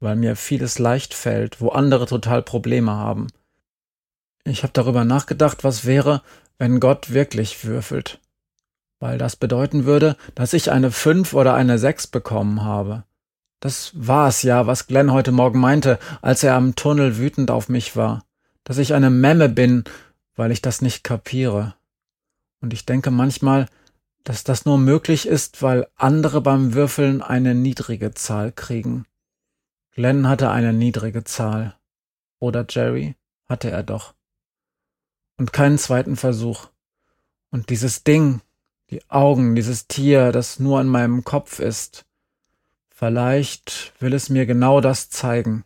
weil 0.00 0.16
mir 0.16 0.34
vieles 0.34 0.78
leicht 0.78 1.14
fällt, 1.14 1.60
wo 1.60 1.68
andere 1.68 2.06
total 2.06 2.42
Probleme 2.42 2.92
haben. 2.92 3.28
Ich 4.44 4.62
habe 4.62 4.72
darüber 4.72 5.04
nachgedacht, 5.04 5.62
was 5.62 5.84
wäre, 5.84 6.22
wenn 6.58 6.80
Gott 6.80 7.12
wirklich 7.12 7.64
würfelt. 7.64 8.20
Weil 9.00 9.18
das 9.18 9.36
bedeuten 9.36 9.84
würde, 9.84 10.16
dass 10.34 10.54
ich 10.54 10.72
eine 10.72 10.90
5 10.90 11.34
oder 11.34 11.54
eine 11.54 11.78
6 11.78 12.08
bekommen 12.08 12.64
habe. 12.64 13.04
Das 13.60 13.92
war 13.94 14.28
es 14.28 14.42
ja, 14.42 14.66
was 14.66 14.86
Glenn 14.86 15.12
heute 15.12 15.32
Morgen 15.32 15.58
meinte, 15.58 15.98
als 16.22 16.42
er 16.42 16.54
am 16.54 16.76
Tunnel 16.76 17.18
wütend 17.18 17.50
auf 17.50 17.68
mich 17.68 17.96
war. 17.96 18.24
Dass 18.64 18.78
ich 18.78 18.94
eine 18.94 19.10
Memme 19.10 19.48
bin, 19.48 19.84
weil 20.36 20.52
ich 20.52 20.62
das 20.62 20.82
nicht 20.82 21.02
kapiere. 21.02 21.74
Und 22.60 22.72
ich 22.72 22.86
denke 22.86 23.10
manchmal, 23.10 23.66
dass 24.24 24.44
das 24.44 24.64
nur 24.64 24.78
möglich 24.78 25.26
ist, 25.26 25.62
weil 25.62 25.88
andere 25.96 26.40
beim 26.40 26.74
Würfeln 26.74 27.22
eine 27.22 27.54
niedrige 27.54 28.12
Zahl 28.12 28.52
kriegen. 28.52 29.06
Glenn 29.92 30.28
hatte 30.28 30.50
eine 30.50 30.72
niedrige 30.72 31.24
Zahl. 31.24 31.76
Oder 32.38 32.64
Jerry? 32.68 33.16
Hatte 33.48 33.70
er 33.70 33.82
doch 33.82 34.14
und 35.38 35.52
keinen 35.52 35.78
zweiten 35.78 36.16
Versuch. 36.16 36.68
Und 37.50 37.70
dieses 37.70 38.04
Ding, 38.04 38.42
die 38.90 39.08
Augen, 39.08 39.54
dieses 39.54 39.86
Tier, 39.86 40.32
das 40.32 40.58
nur 40.58 40.80
in 40.80 40.88
meinem 40.88 41.24
Kopf 41.24 41.60
ist, 41.60 42.04
Vielleicht 42.98 43.92
will 44.00 44.12
es 44.12 44.28
mir 44.28 44.44
genau 44.44 44.80
das 44.80 45.08
zeigen, 45.08 45.64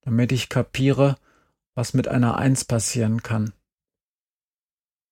damit 0.00 0.32
ich 0.32 0.48
kapiere, 0.48 1.18
was 1.74 1.92
mit 1.92 2.08
einer 2.08 2.38
Eins 2.38 2.64
passieren 2.64 3.22
kann. 3.22 3.52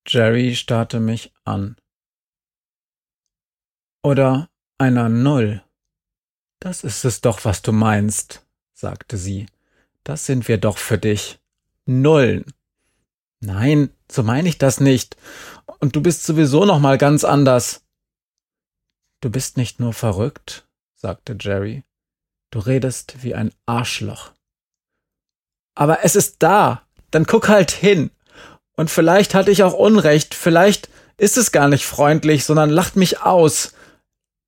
Jerry 0.07 0.57
starrte 0.57 0.99
mich 0.99 1.35
an. 1.45 1.77
Oder 4.03 4.49
einer 4.79 5.11
Null. 5.11 5.63
Das 6.59 6.85
ist 6.85 7.05
es 7.05 7.21
doch, 7.21 7.45
was 7.45 7.61
du 7.61 7.73
meinst, 7.73 8.47
sagte 8.73 9.19
sie. 9.19 9.45
Das 10.05 10.25
sind 10.25 10.49
wir 10.49 10.57
doch 10.57 10.79
für 10.79 10.97
dich. 10.97 11.39
Nullen. 11.85 12.47
Nein, 13.41 13.91
so 14.11 14.23
meine 14.23 14.49
ich 14.49 14.57
das 14.57 14.81
nicht. 14.81 15.19
Und 15.81 15.97
du 15.97 16.01
bist 16.01 16.25
sowieso 16.25 16.65
noch 16.65 16.79
mal 16.79 16.97
ganz 16.97 17.25
anders. 17.25 17.85
Du 19.21 19.29
bist 19.29 19.59
nicht 19.59 19.81
nur 19.81 19.93
verrückt, 19.93 20.66
sagte 20.97 21.37
Jerry. 21.39 21.85
Du 22.51 22.59
redest 22.59 23.23
wie 23.23 23.35
ein 23.35 23.53
Arschloch. 23.67 24.33
Aber 25.75 26.05
es 26.05 26.17
ist 26.17 26.43
da. 26.43 26.83
Dann 27.11 27.27
guck 27.27 27.49
halt 27.49 27.71
hin. 27.71 28.11
Und 28.77 28.91
vielleicht 28.91 29.35
hatte 29.35 29.51
ich 29.51 29.63
auch 29.63 29.75
Unrecht. 29.75 30.35
Vielleicht 30.35 30.89
ist 31.17 31.37
es 31.37 31.53
gar 31.53 31.69
nicht 31.69 31.87
freundlich, 31.87 32.45
sondern 32.45 32.71
lacht 32.71 32.97
mich 32.97 33.21
aus. 33.21 33.75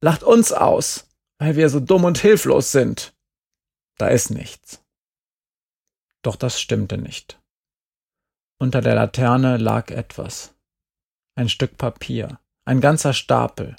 Lacht 0.00 0.22
uns 0.22 0.52
aus, 0.52 1.06
weil 1.38 1.56
wir 1.56 1.70
so 1.70 1.80
dumm 1.80 2.04
und 2.04 2.18
hilflos 2.18 2.72
sind. 2.72 3.14
Da 3.96 4.08
ist 4.08 4.30
nichts. 4.30 4.80
Doch 6.22 6.36
das 6.36 6.60
stimmte 6.60 6.98
nicht. 6.98 7.40
Unter 8.60 8.80
der 8.80 8.94
Laterne 8.94 9.56
lag 9.56 9.90
etwas. 9.90 10.54
Ein 11.36 11.48
Stück 11.48 11.78
Papier, 11.78 12.40
ein 12.64 12.80
ganzer 12.80 13.12
Stapel. 13.12 13.76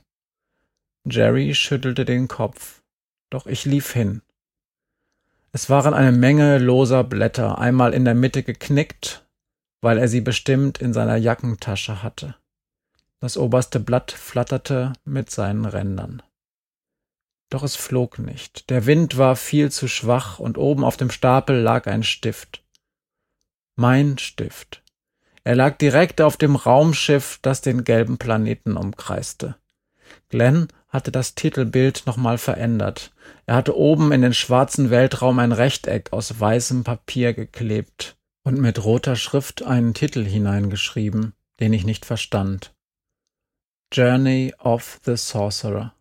Jerry 1.06 1.56
schüttelte 1.56 2.06
den 2.06 2.28
Kopf, 2.28 2.82
doch 3.30 3.46
ich 3.46 3.66
lief 3.66 3.92
hin. 3.94 4.22
Es 5.52 5.70
waren 5.70 5.94
eine 5.94 6.12
Menge 6.12 6.60
loser 6.60 7.04
Blätter, 7.04 7.58
einmal 7.58 7.94
in 7.94 8.06
der 8.06 8.16
Mitte 8.16 8.44
geknickt, 8.44 9.26
weil 9.82 9.98
er 9.98 10.08
sie 10.08 10.22
bestimmt 10.22 10.80
in 10.80 10.94
seiner 10.94 11.16
Jackentasche 11.16 12.04
hatte. 12.04 12.36
Das 13.20 13.38
oberste 13.38 13.80
Blatt 13.80 14.12
flatterte 14.12 14.94
mit 15.06 15.32
seinen 15.32 15.66
Rändern. 15.66 16.22
Doch 17.50 17.64
es 17.64 17.76
flog 17.76 18.20
nicht. 18.20 18.70
Der 18.70 18.86
Wind 18.86 19.18
war 19.18 19.36
viel 19.36 19.72
zu 19.72 19.88
schwach 19.88 20.40
und 20.40 20.58
oben 20.58 20.84
auf 20.84 20.98
dem 20.98 21.10
Stapel 21.10 21.60
lag 21.60 21.88
ein 21.88 22.04
Stift. 22.04 22.64
Mein 23.76 24.18
Stift. 24.20 24.84
Er 25.44 25.56
lag 25.56 25.78
direkt 25.78 26.22
auf 26.22 26.38
dem 26.38 26.56
Raumschiff, 26.56 27.40
das 27.42 27.62
den 27.62 27.84
gelben 27.84 28.18
Planeten 28.20 28.78
umkreiste. 28.78 29.56
Glenn 30.30 30.68
hatte 30.90 31.12
das 31.12 31.36
Titelbild 31.36 32.04
nochmal 32.06 32.38
verändert. 32.38 33.12
Er 33.46 33.56
hatte 33.56 33.78
oben 33.78 34.12
in 34.12 34.22
den 34.22 34.34
schwarzen 34.34 34.90
Weltraum 34.90 35.40
ein 35.40 35.52
Rechteck 35.52 36.12
aus 36.12 36.40
weißem 36.40 36.84
Papier 36.84 37.34
geklebt 37.34 38.18
und 38.44 38.60
mit 38.60 38.84
roter 38.84 39.16
Schrift 39.16 39.64
einen 39.64 39.94
Titel 39.94 40.26
hineingeschrieben, 40.26 41.34
den 41.60 41.74
ich 41.74 41.86
nicht 41.86 42.06
verstand. 42.06 42.74
Journey 43.92 44.54
of 44.60 45.00
the 45.06 45.16
Sorcerer. 45.16 45.94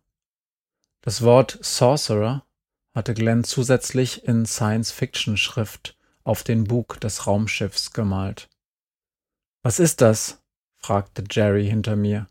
Das 1.01 1.21
Wort 1.21 1.57
Sorcerer 1.61 2.45
hatte 2.93 3.13
Glenn 3.13 3.43
zusätzlich 3.43 4.25
in 4.25 4.45
Science-Fiction-Schrift 4.45 5.97
auf 6.23 6.43
den 6.43 6.65
Bug 6.65 6.99
des 6.99 7.27
Raumschiffs 7.27 7.93
gemalt. 7.93 8.49
Was 9.63 9.79
ist 9.79 10.01
das? 10.01 10.41
fragte 10.77 11.23
Jerry 11.29 11.67
hinter 11.67 11.95
mir. 11.95 12.27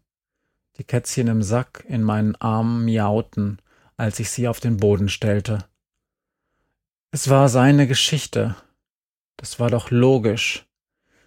Die 0.79 0.85
Kätzchen 0.85 1.27
im 1.27 1.43
Sack 1.43 1.85
in 1.89 2.03
meinen 2.03 2.37
Armen 2.37 2.85
miauten, 2.85 3.59
als 3.97 4.21
ich 4.21 4.31
sie 4.31 4.47
auf 4.47 4.61
den 4.61 4.77
Boden 4.77 5.09
stellte. 5.09 5.65
Es 7.11 7.29
war 7.29 7.49
seine 7.49 7.87
Geschichte. 7.87 8.55
Das 9.37 9.59
war 9.59 9.71
doch 9.71 9.91
logisch. 9.91 10.67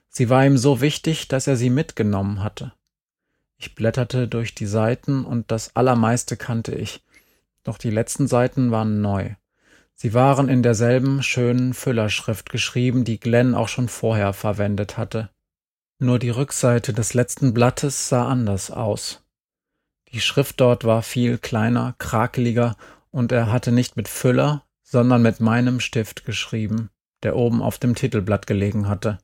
Sie 0.08 0.30
war 0.30 0.46
ihm 0.46 0.58
so 0.58 0.80
wichtig, 0.80 1.28
dass 1.28 1.48
er 1.48 1.58
sie 1.58 1.70
mitgenommen 1.70 2.44
hatte. 2.44 2.74
Ich 3.58 3.76
blätterte 3.76 4.28
durch 4.28 4.56
die 4.56 4.66
Seiten 4.66 5.26
und 5.26 5.52
das 5.52 5.76
allermeiste 5.76 6.38
kannte 6.38 6.74
ich, 6.74 7.04
doch 7.64 7.78
die 7.78 7.92
letzten 7.92 8.28
Seiten 8.28 8.72
waren 8.72 9.02
neu. 9.02 9.36
Sie 9.94 10.14
waren 10.14 10.50
in 10.50 10.64
derselben 10.64 11.22
schönen 11.22 11.74
Füllerschrift 11.74 12.50
geschrieben, 12.50 13.04
die 13.04 13.20
Glenn 13.20 13.54
auch 13.54 13.68
schon 13.68 13.88
vorher 13.88 14.34
verwendet 14.34 14.98
hatte. 14.98 15.30
Nur 16.00 16.18
die 16.18 16.32
Rückseite 16.32 16.94
des 16.94 17.14
letzten 17.14 17.54
Blattes 17.54 18.10
sah 18.10 18.28
anders 18.28 18.72
aus. 18.72 19.21
Die 20.14 20.22
Schrift 20.22 20.60
dort 20.60 20.84
war 20.84 21.04
viel 21.04 21.38
kleiner, 21.38 21.96
krakeliger, 21.98 22.76
und 23.12 23.32
er 23.32 23.52
hatte 23.52 23.72
nicht 23.72 23.98
mit 23.98 24.08
Füller, 24.08 24.66
sondern 24.84 25.22
mit 25.22 25.40
meinem 25.40 25.80
Stift 25.80 26.26
geschrieben, 26.26 26.90
der 27.24 27.36
oben 27.36 27.62
auf 27.62 27.78
dem 27.78 27.96
Titelblatt 27.96 28.48
gelegen 28.48 28.88
hatte. 28.88 29.20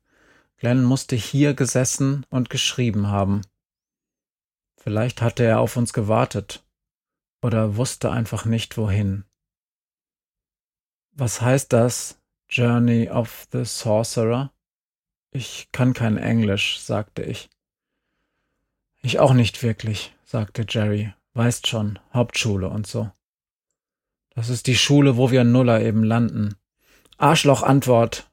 Glenn 0.57 0.83
musste 0.83 1.15
hier 1.15 1.53
gesessen 1.53 2.25
und 2.29 2.49
geschrieben 2.49 3.07
haben. 3.07 3.41
Vielleicht 4.77 5.21
hatte 5.21 5.43
er 5.43 5.59
auf 5.59 5.75
uns 5.75 5.93
gewartet 5.93 6.65
oder 7.41 7.75
wusste 7.75 8.11
einfach 8.11 8.45
nicht 8.45 8.77
wohin. 8.77 9.25
Was 11.11 11.41
heißt 11.41 11.73
das, 11.73 12.19
Journey 12.49 13.09
of 13.09 13.47
the 13.51 13.65
Sorcerer? 13.65 14.51
Ich 15.31 15.69
kann 15.71 15.93
kein 15.93 16.17
Englisch, 16.17 16.79
sagte 16.79 17.23
ich. 17.23 17.49
Ich 19.01 19.19
auch 19.19 19.33
nicht 19.33 19.63
wirklich 19.63 20.16
sagte 20.27 20.65
Jerry. 20.67 21.13
Weißt 21.33 21.67
schon, 21.67 21.99
Hauptschule 22.13 22.69
und 22.69 22.85
so. 22.85 23.09
Das 24.35 24.49
ist 24.49 24.67
die 24.67 24.75
Schule, 24.75 25.17
wo 25.17 25.31
wir 25.31 25.43
Nuller 25.43 25.81
eben 25.81 26.03
landen. 26.03 26.55
Arschloch-Antwort, 27.17 28.29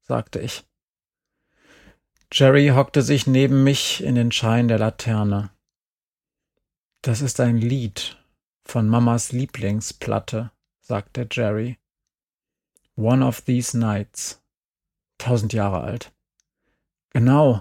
sagte 0.00 0.40
ich. 0.40 0.64
Jerry 2.32 2.68
hockte 2.68 3.02
sich 3.02 3.26
neben 3.26 3.64
mich 3.64 4.02
in 4.02 4.14
den 4.14 4.32
Schein 4.32 4.68
der 4.68 4.78
Laterne. 4.78 5.50
Das 7.02 7.20
ist 7.20 7.40
ein 7.40 7.58
Lied 7.58 8.16
von 8.64 8.88
Mamas 8.88 9.32
Lieblingsplatte, 9.32 10.50
sagte 10.80 11.28
Jerry. 11.30 11.78
One 12.96 13.24
of 13.24 13.42
these 13.42 13.76
nights. 13.76 14.40
Tausend 15.18 15.52
Jahre 15.52 15.82
alt. 15.82 16.12
Genau. 17.10 17.60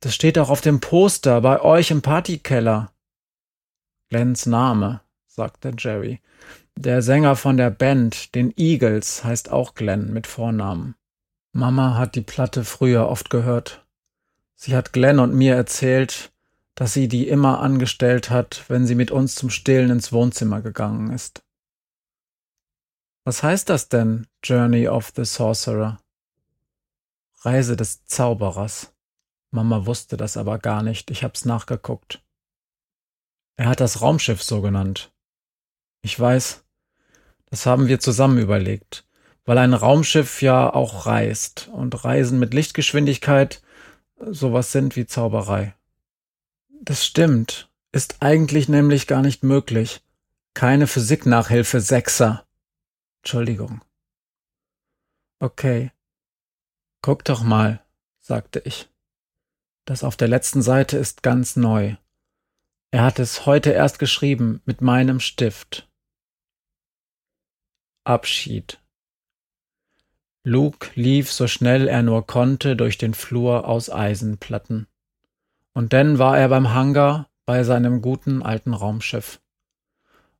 Das 0.00 0.14
steht 0.14 0.38
auch 0.38 0.50
auf 0.50 0.60
dem 0.60 0.80
Poster 0.80 1.40
bei 1.40 1.60
euch 1.60 1.90
im 1.90 2.02
Partykeller. 2.02 2.92
Glens 4.08 4.46
Name, 4.46 5.00
sagte 5.26 5.72
Jerry. 5.76 6.20
Der 6.76 7.02
Sänger 7.02 7.36
von 7.36 7.56
der 7.56 7.70
Band, 7.70 8.34
den 8.34 8.52
Eagles, 8.56 9.24
heißt 9.24 9.50
auch 9.50 9.74
Glenn 9.74 10.12
mit 10.12 10.26
Vornamen. 10.26 10.94
Mama 11.52 11.96
hat 11.96 12.14
die 12.14 12.20
Platte 12.20 12.64
früher 12.64 13.08
oft 13.08 13.30
gehört. 13.30 13.86
Sie 14.54 14.76
hat 14.76 14.92
Glenn 14.92 15.18
und 15.18 15.34
mir 15.34 15.54
erzählt, 15.54 16.32
dass 16.74 16.92
sie 16.92 17.08
die 17.08 17.28
immer 17.28 17.60
angestellt 17.60 18.30
hat, 18.30 18.64
wenn 18.68 18.86
sie 18.86 18.94
mit 18.94 19.10
uns 19.10 19.34
zum 19.34 19.50
Stillen 19.50 19.90
ins 19.90 20.12
Wohnzimmer 20.12 20.60
gegangen 20.60 21.10
ist. 21.12 21.42
Was 23.24 23.42
heißt 23.42 23.68
das 23.70 23.88
denn, 23.88 24.26
Journey 24.44 24.86
of 24.86 25.12
the 25.16 25.24
Sorcerer? 25.24 25.98
Reise 27.40 27.76
des 27.76 28.04
Zauberers. 28.04 28.92
Mama 29.50 29.86
wusste 29.86 30.16
das 30.16 30.36
aber 30.36 30.58
gar 30.58 30.82
nicht, 30.82 31.10
ich 31.10 31.24
hab's 31.24 31.44
nachgeguckt. 31.44 32.22
Er 33.56 33.68
hat 33.68 33.80
das 33.80 34.02
Raumschiff 34.02 34.42
so 34.42 34.60
genannt. 34.60 35.12
Ich 36.02 36.18
weiß, 36.18 36.64
das 37.46 37.66
haben 37.66 37.88
wir 37.88 38.00
zusammen 38.00 38.38
überlegt, 38.38 39.06
weil 39.44 39.58
ein 39.58 39.74
Raumschiff 39.74 40.42
ja 40.42 40.72
auch 40.72 41.06
reist 41.06 41.68
und 41.72 42.04
Reisen 42.04 42.38
mit 42.38 42.54
Lichtgeschwindigkeit 42.54 43.62
sowas 44.18 44.72
sind 44.72 44.96
wie 44.96 45.06
Zauberei. 45.06 45.74
Das 46.80 47.04
stimmt, 47.04 47.70
ist 47.92 48.16
eigentlich 48.20 48.68
nämlich 48.68 49.06
gar 49.06 49.22
nicht 49.22 49.42
möglich. 49.42 50.02
Keine 50.54 50.86
Physiknachhilfe 50.86 51.80
Sechser. 51.80 52.46
Entschuldigung. 53.22 53.82
Okay. 55.38 55.92
Guck 57.02 57.24
doch 57.24 57.42
mal, 57.42 57.84
sagte 58.20 58.60
ich. 58.64 58.88
Das 59.84 60.02
auf 60.02 60.16
der 60.16 60.28
letzten 60.28 60.62
Seite 60.62 60.96
ist 60.98 61.22
ganz 61.22 61.56
neu. 61.56 61.96
Er 62.90 63.02
hat 63.02 63.18
es 63.18 63.46
heute 63.46 63.70
erst 63.70 63.98
geschrieben 63.98 64.62
mit 64.64 64.80
meinem 64.80 65.20
Stift. 65.20 65.88
Abschied. 68.04 68.78
Luke 70.44 70.90
lief 70.94 71.32
so 71.32 71.48
schnell 71.48 71.88
er 71.88 72.02
nur 72.02 72.26
konnte 72.26 72.76
durch 72.76 72.98
den 72.98 73.14
Flur 73.14 73.66
aus 73.66 73.90
Eisenplatten. 73.90 74.86
Und 75.72 75.92
dann 75.92 76.18
war 76.20 76.38
er 76.38 76.48
beim 76.48 76.72
Hangar 76.72 77.28
bei 77.44 77.64
seinem 77.64 78.00
guten 78.00 78.42
alten 78.42 78.72
Raumschiff. 78.72 79.40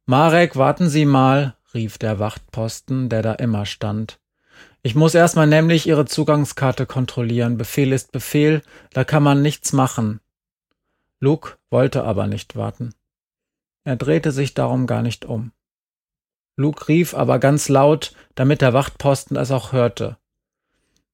Marek, 0.04 0.54
warten 0.54 0.88
Sie 0.88 1.04
mal, 1.04 1.56
rief 1.74 1.98
der 1.98 2.20
Wachtposten, 2.20 3.08
der 3.08 3.22
da 3.22 3.32
immer 3.32 3.66
stand. 3.66 4.20
Ich 4.82 4.94
muss 4.94 5.16
erstmal 5.16 5.48
nämlich 5.48 5.88
Ihre 5.88 6.06
Zugangskarte 6.06 6.86
kontrollieren. 6.86 7.58
Befehl 7.58 7.92
ist 7.92 8.12
Befehl, 8.12 8.62
da 8.92 9.02
kann 9.02 9.24
man 9.24 9.42
nichts 9.42 9.72
machen. 9.72 10.20
Luke 11.20 11.56
wollte 11.70 12.04
aber 12.04 12.26
nicht 12.26 12.56
warten. 12.56 12.94
Er 13.84 13.96
drehte 13.96 14.32
sich 14.32 14.54
darum 14.54 14.86
gar 14.86 15.02
nicht 15.02 15.24
um. 15.24 15.52
Luke 16.56 16.88
rief 16.88 17.14
aber 17.14 17.38
ganz 17.38 17.68
laut, 17.68 18.12
damit 18.34 18.60
der 18.60 18.72
Wachtposten 18.72 19.36
es 19.36 19.50
auch 19.50 19.72
hörte. 19.72 20.16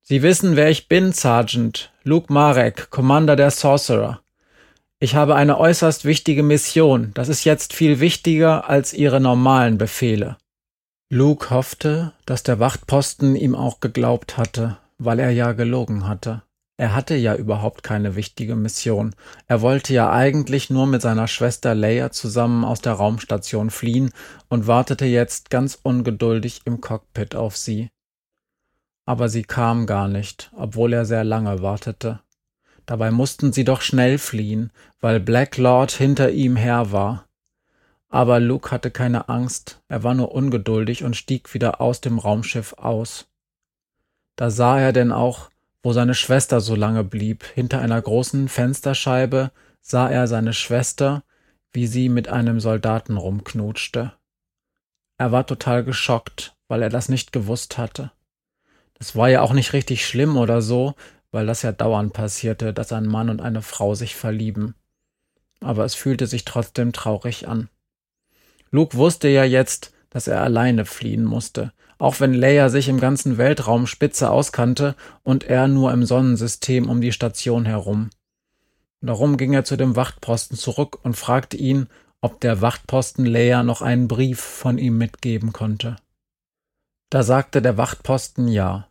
Sie 0.02 0.22
wissen, 0.22 0.56
wer 0.56 0.70
ich 0.70 0.88
bin, 0.88 1.12
Sergeant. 1.12 1.92
Luke 2.02 2.32
Marek, 2.32 2.90
Commander 2.90 3.36
der 3.36 3.50
Sorcerer. 3.50 4.20
Ich 4.98 5.14
habe 5.14 5.34
eine 5.34 5.58
äußerst 5.58 6.04
wichtige 6.04 6.42
Mission. 6.42 7.10
Das 7.14 7.28
ist 7.28 7.44
jetzt 7.44 7.72
viel 7.72 8.00
wichtiger 8.00 8.68
als 8.68 8.92
Ihre 8.92 9.20
normalen 9.20 9.78
Befehle. 9.78 10.38
Luke 11.08 11.50
hoffte, 11.50 12.12
dass 12.24 12.42
der 12.42 12.58
Wachtposten 12.58 13.36
ihm 13.36 13.54
auch 13.54 13.80
geglaubt 13.80 14.38
hatte, 14.38 14.78
weil 14.98 15.18
er 15.18 15.30
ja 15.30 15.52
gelogen 15.52 16.08
hatte. 16.08 16.42
Er 16.82 16.96
hatte 16.96 17.14
ja 17.14 17.36
überhaupt 17.36 17.84
keine 17.84 18.16
wichtige 18.16 18.56
Mission. 18.56 19.14
Er 19.46 19.60
wollte 19.60 19.94
ja 19.94 20.10
eigentlich 20.10 20.68
nur 20.68 20.88
mit 20.88 21.00
seiner 21.00 21.28
Schwester 21.28 21.76
Leia 21.76 22.10
zusammen 22.10 22.64
aus 22.64 22.80
der 22.80 22.94
Raumstation 22.94 23.70
fliehen 23.70 24.10
und 24.48 24.66
wartete 24.66 25.04
jetzt 25.04 25.48
ganz 25.48 25.78
ungeduldig 25.80 26.62
im 26.64 26.80
Cockpit 26.80 27.36
auf 27.36 27.56
sie. 27.56 27.90
Aber 29.06 29.28
sie 29.28 29.44
kam 29.44 29.86
gar 29.86 30.08
nicht, 30.08 30.50
obwohl 30.56 30.92
er 30.92 31.04
sehr 31.04 31.22
lange 31.22 31.62
wartete. 31.62 32.18
Dabei 32.84 33.12
mussten 33.12 33.52
sie 33.52 33.62
doch 33.62 33.80
schnell 33.80 34.18
fliehen, 34.18 34.72
weil 35.00 35.20
Black 35.20 35.58
Lord 35.58 35.92
hinter 35.92 36.32
ihm 36.32 36.56
her 36.56 36.90
war. 36.90 37.28
Aber 38.08 38.40
Luke 38.40 38.72
hatte 38.72 38.90
keine 38.90 39.28
Angst, 39.28 39.80
er 39.86 40.02
war 40.02 40.14
nur 40.14 40.34
ungeduldig 40.34 41.04
und 41.04 41.14
stieg 41.14 41.54
wieder 41.54 41.80
aus 41.80 42.00
dem 42.00 42.18
Raumschiff 42.18 42.72
aus. 42.72 43.28
Da 44.34 44.50
sah 44.50 44.80
er 44.80 44.92
denn 44.92 45.12
auch, 45.12 45.51
wo 45.82 45.92
seine 45.92 46.14
Schwester 46.14 46.60
so 46.60 46.74
lange 46.74 47.04
blieb. 47.04 47.44
Hinter 47.54 47.80
einer 47.80 48.00
großen 48.00 48.48
Fensterscheibe 48.48 49.50
sah 49.80 50.08
er 50.08 50.26
seine 50.28 50.52
Schwester, 50.52 51.24
wie 51.72 51.86
sie 51.86 52.08
mit 52.08 52.28
einem 52.28 52.60
Soldaten 52.60 53.16
rumknutschte. 53.16 54.12
Er 55.18 55.32
war 55.32 55.46
total 55.46 55.84
geschockt, 55.84 56.54
weil 56.68 56.82
er 56.82 56.88
das 56.88 57.08
nicht 57.08 57.32
gewusst 57.32 57.78
hatte. 57.78 58.12
Das 58.94 59.16
war 59.16 59.28
ja 59.28 59.40
auch 59.42 59.52
nicht 59.52 59.72
richtig 59.72 60.06
schlimm 60.06 60.36
oder 60.36 60.62
so, 60.62 60.94
weil 61.32 61.46
das 61.46 61.62
ja 61.62 61.72
dauernd 61.72 62.12
passierte, 62.12 62.72
dass 62.72 62.92
ein 62.92 63.06
Mann 63.06 63.30
und 63.30 63.40
eine 63.40 63.62
Frau 63.62 63.94
sich 63.94 64.14
verlieben. 64.14 64.74
Aber 65.60 65.84
es 65.84 65.94
fühlte 65.94 66.26
sich 66.26 66.44
trotzdem 66.44 66.92
traurig 66.92 67.48
an. 67.48 67.68
Luke 68.70 68.96
wusste 68.96 69.28
ja 69.28 69.44
jetzt, 69.44 69.92
dass 70.10 70.28
er 70.28 70.42
alleine 70.42 70.84
fliehen 70.84 71.24
musste, 71.24 71.72
auch 72.02 72.18
wenn 72.18 72.34
Leia 72.34 72.68
sich 72.68 72.88
im 72.88 72.98
ganzen 72.98 73.38
Weltraum 73.38 73.86
spitze 73.86 74.28
auskannte 74.28 74.96
und 75.22 75.44
er 75.44 75.68
nur 75.68 75.92
im 75.92 76.04
Sonnensystem 76.04 76.90
um 76.90 77.00
die 77.00 77.12
Station 77.12 77.64
herum. 77.64 78.10
Darum 79.00 79.36
ging 79.36 79.52
er 79.52 79.62
zu 79.62 79.76
dem 79.76 79.94
Wachtposten 79.94 80.56
zurück 80.56 80.98
und 81.04 81.16
fragte 81.16 81.56
ihn, 81.56 81.86
ob 82.20 82.40
der 82.40 82.60
Wachtposten 82.60 83.24
Leia 83.24 83.62
noch 83.62 83.82
einen 83.82 84.08
Brief 84.08 84.40
von 84.40 84.78
ihm 84.78 84.98
mitgeben 84.98 85.52
konnte. 85.52 85.94
Da 87.08 87.22
sagte 87.22 87.62
der 87.62 87.76
Wachtposten 87.76 88.48
ja. 88.48 88.88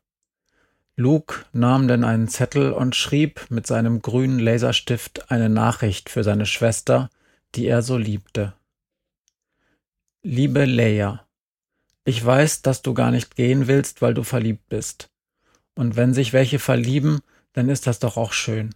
Luke 0.96 1.44
nahm 1.52 1.90
denn 1.90 2.06
einen 2.06 2.30
Zettel 2.30 2.72
und 2.72 2.96
schrieb 2.96 3.46
mit 3.50 3.68
seinem 3.68 4.02
grünen 4.02 4.40
Laserstift 4.40 5.30
eine 5.30 5.50
Nachricht 5.50 6.10
für 6.10 6.24
seine 6.24 6.46
Schwester, 6.46 7.10
die 7.56 7.68
er 7.68 7.82
so 7.82 7.98
liebte. 7.98 8.54
Liebe 10.24 10.64
Leia, 10.64 11.26
ich 12.04 12.24
weiß, 12.26 12.62
dass 12.62 12.82
du 12.82 12.94
gar 12.94 13.12
nicht 13.12 13.36
gehen 13.36 13.68
willst, 13.68 14.02
weil 14.02 14.14
du 14.14 14.24
verliebt 14.24 14.68
bist. 14.70 15.10
Und 15.76 15.96
wenn 15.96 16.14
sich 16.14 16.34
welche 16.34 16.60
verlieben, 16.60 17.20
dann 17.54 17.70
ist 17.70 17.88
das 17.88 18.00
doch 18.00 18.18
auch 18.18 18.34
schön. 18.34 18.74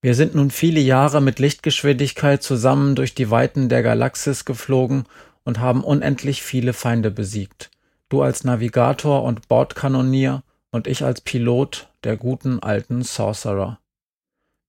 Wir 0.00 0.14
sind 0.14 0.34
nun 0.34 0.50
viele 0.50 0.80
Jahre 0.80 1.20
mit 1.20 1.38
Lichtgeschwindigkeit 1.38 2.42
zusammen 2.42 2.96
durch 2.96 3.14
die 3.14 3.30
Weiten 3.30 3.68
der 3.68 3.82
Galaxis 3.84 4.44
geflogen 4.44 5.04
und 5.44 5.60
haben 5.60 5.84
unendlich 5.84 6.42
viele 6.42 6.72
Feinde 6.72 7.10
besiegt. 7.10 7.70
Du 8.08 8.22
als 8.22 8.42
Navigator 8.42 9.22
und 9.22 9.48
Bordkanonier 9.48 10.42
und 10.72 10.88
ich 10.88 11.04
als 11.04 11.20
Pilot 11.20 11.88
der 12.02 12.16
guten 12.16 12.58
alten 12.58 13.02
Sorcerer. 13.02 13.78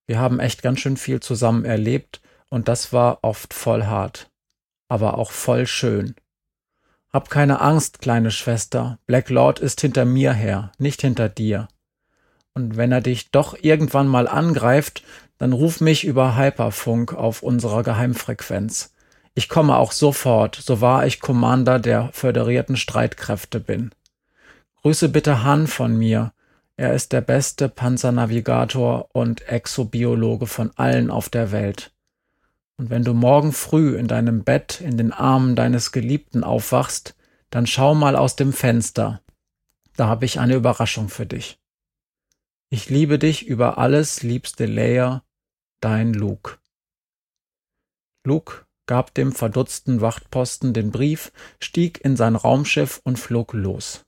Wir 0.05 0.19
haben 0.19 0.39
echt 0.39 0.61
ganz 0.61 0.79
schön 0.79 0.97
viel 0.97 1.19
zusammen 1.19 1.65
erlebt 1.65 2.21
und 2.49 2.67
das 2.67 2.93
war 2.93 3.19
oft 3.23 3.53
voll 3.53 3.85
hart, 3.85 4.29
aber 4.87 5.17
auch 5.17 5.31
voll 5.31 5.65
schön. 5.65 6.15
Hab 7.13 7.29
keine 7.29 7.61
Angst, 7.61 8.01
kleine 8.01 8.31
Schwester. 8.31 8.97
Black 9.05 9.29
Lord 9.29 9.59
ist 9.59 9.79
hinter 9.79 10.03
mir 10.03 10.33
her, 10.33 10.71
nicht 10.79 11.01
hinter 11.01 11.29
dir. 11.29 11.67
Und 12.55 12.75
wenn 12.75 12.91
er 12.91 13.01
dich 13.01 13.29
doch 13.29 13.55
irgendwann 13.61 14.07
mal 14.07 14.27
angreift, 14.27 15.03
dann 15.37 15.53
ruf 15.53 15.79
mich 15.79 16.05
über 16.05 16.35
Hyperfunk 16.35 17.13
auf 17.13 17.43
unserer 17.43 17.83
Geheimfrequenz. 17.83 18.93
Ich 19.35 19.47
komme 19.47 19.77
auch 19.77 19.91
sofort, 19.91 20.55
so 20.55 20.81
wahr 20.81 21.05
ich 21.05 21.19
Commander 21.19 21.77
der 21.77 22.09
föderierten 22.13 22.77
Streitkräfte 22.77 23.59
bin. 23.59 23.91
Grüße 24.81 25.09
bitte 25.09 25.43
Han 25.43 25.67
von 25.67 25.95
mir. 25.95 26.33
Er 26.77 26.95
ist 26.95 27.13
der 27.13 27.21
beste 27.21 27.69
Panzernavigator 27.69 29.09
und 29.13 29.47
Exobiologe 29.47 30.47
von 30.47 30.71
allen 30.77 31.11
auf 31.11 31.29
der 31.29 31.51
Welt. 31.51 31.92
Und 32.77 32.89
wenn 32.89 33.03
du 33.03 33.13
morgen 33.13 33.53
früh 33.53 33.97
in 33.97 34.07
deinem 34.07 34.43
Bett 34.43 34.81
in 34.81 34.97
den 34.97 35.11
Armen 35.11 35.55
deines 35.55 35.91
Geliebten 35.91 36.43
aufwachst, 36.43 37.15
dann 37.49 37.67
schau 37.67 37.93
mal 37.93 38.15
aus 38.15 38.35
dem 38.35 38.51
Fenster. 38.51 39.21
Da 39.95 40.07
habe 40.07 40.25
ich 40.25 40.39
eine 40.39 40.55
Überraschung 40.55 41.09
für 41.09 41.25
dich. 41.25 41.59
Ich 42.69 42.89
liebe 42.89 43.19
dich 43.19 43.45
über 43.45 43.77
alles, 43.77 44.23
liebste 44.23 44.65
Leia, 44.65 45.23
dein 45.79 46.13
Luke. 46.13 46.57
Luke 48.25 48.65
gab 48.87 49.13
dem 49.13 49.31
verdutzten 49.31 50.01
Wachtposten 50.01 50.73
den 50.73 50.91
Brief, 50.91 51.31
stieg 51.59 52.03
in 52.03 52.15
sein 52.15 52.35
Raumschiff 52.35 52.99
und 53.03 53.19
flog 53.19 53.53
los. 53.53 54.03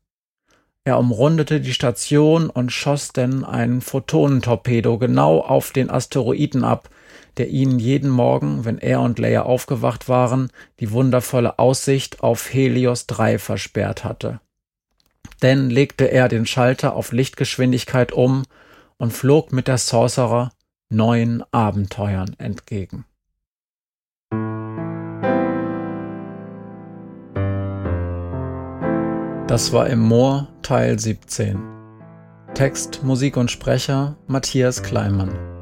Er 0.84 1.00
umrundete 1.00 1.62
die 1.62 1.74
Station 1.74 2.50
und 2.50 2.72
schoss 2.72 3.10
denn 3.10 3.44
ein 3.44 3.82
Photonentorpedo 3.82 4.98
genau 4.98 5.40
auf 5.40 5.72
den 5.72 5.90
Asteroiden 5.90 6.64
ab, 6.64 6.90
der 7.38 7.50
ihnen 7.50 7.80
jeden 7.80 8.10
Morgen, 8.10 8.66
wenn 8.66 8.78
er 8.78 9.02
und 9.02 9.20
Leia 9.20 9.44
aufgewacht 9.44 10.08
waren, 10.10 10.52
die 10.80 10.92
wundervolle 10.92 11.60
Aussicht 11.60 12.22
auf 12.22 12.54
Helios 12.54 13.08
3 13.08 13.40
versperrt 13.40 14.04
hatte. 14.04 14.40
Denn 15.42 15.70
legte 15.70 16.06
er 16.06 16.30
den 16.30 16.46
Schalter 16.46 16.96
auf 16.96 17.12
Lichtgeschwindigkeit 17.12 18.12
um 18.12 18.44
und 18.98 19.12
flog 19.12 19.52
mit 19.52 19.68
der 19.68 19.78
Sorcerer 19.78 20.52
neuen 20.90 21.44
Abenteuern 21.52 22.36
entgegen. 22.38 23.06
Das 29.48 29.72
war 29.74 29.88
im 29.88 30.00
Moor 30.00 30.48
Teil 30.64 30.98
17. 30.98 31.60
Text, 32.56 33.04
Musik 33.04 33.38
und 33.38 33.52
Sprecher 33.52 34.16
Matthias 34.28 34.82
Kleimann. 34.82 35.55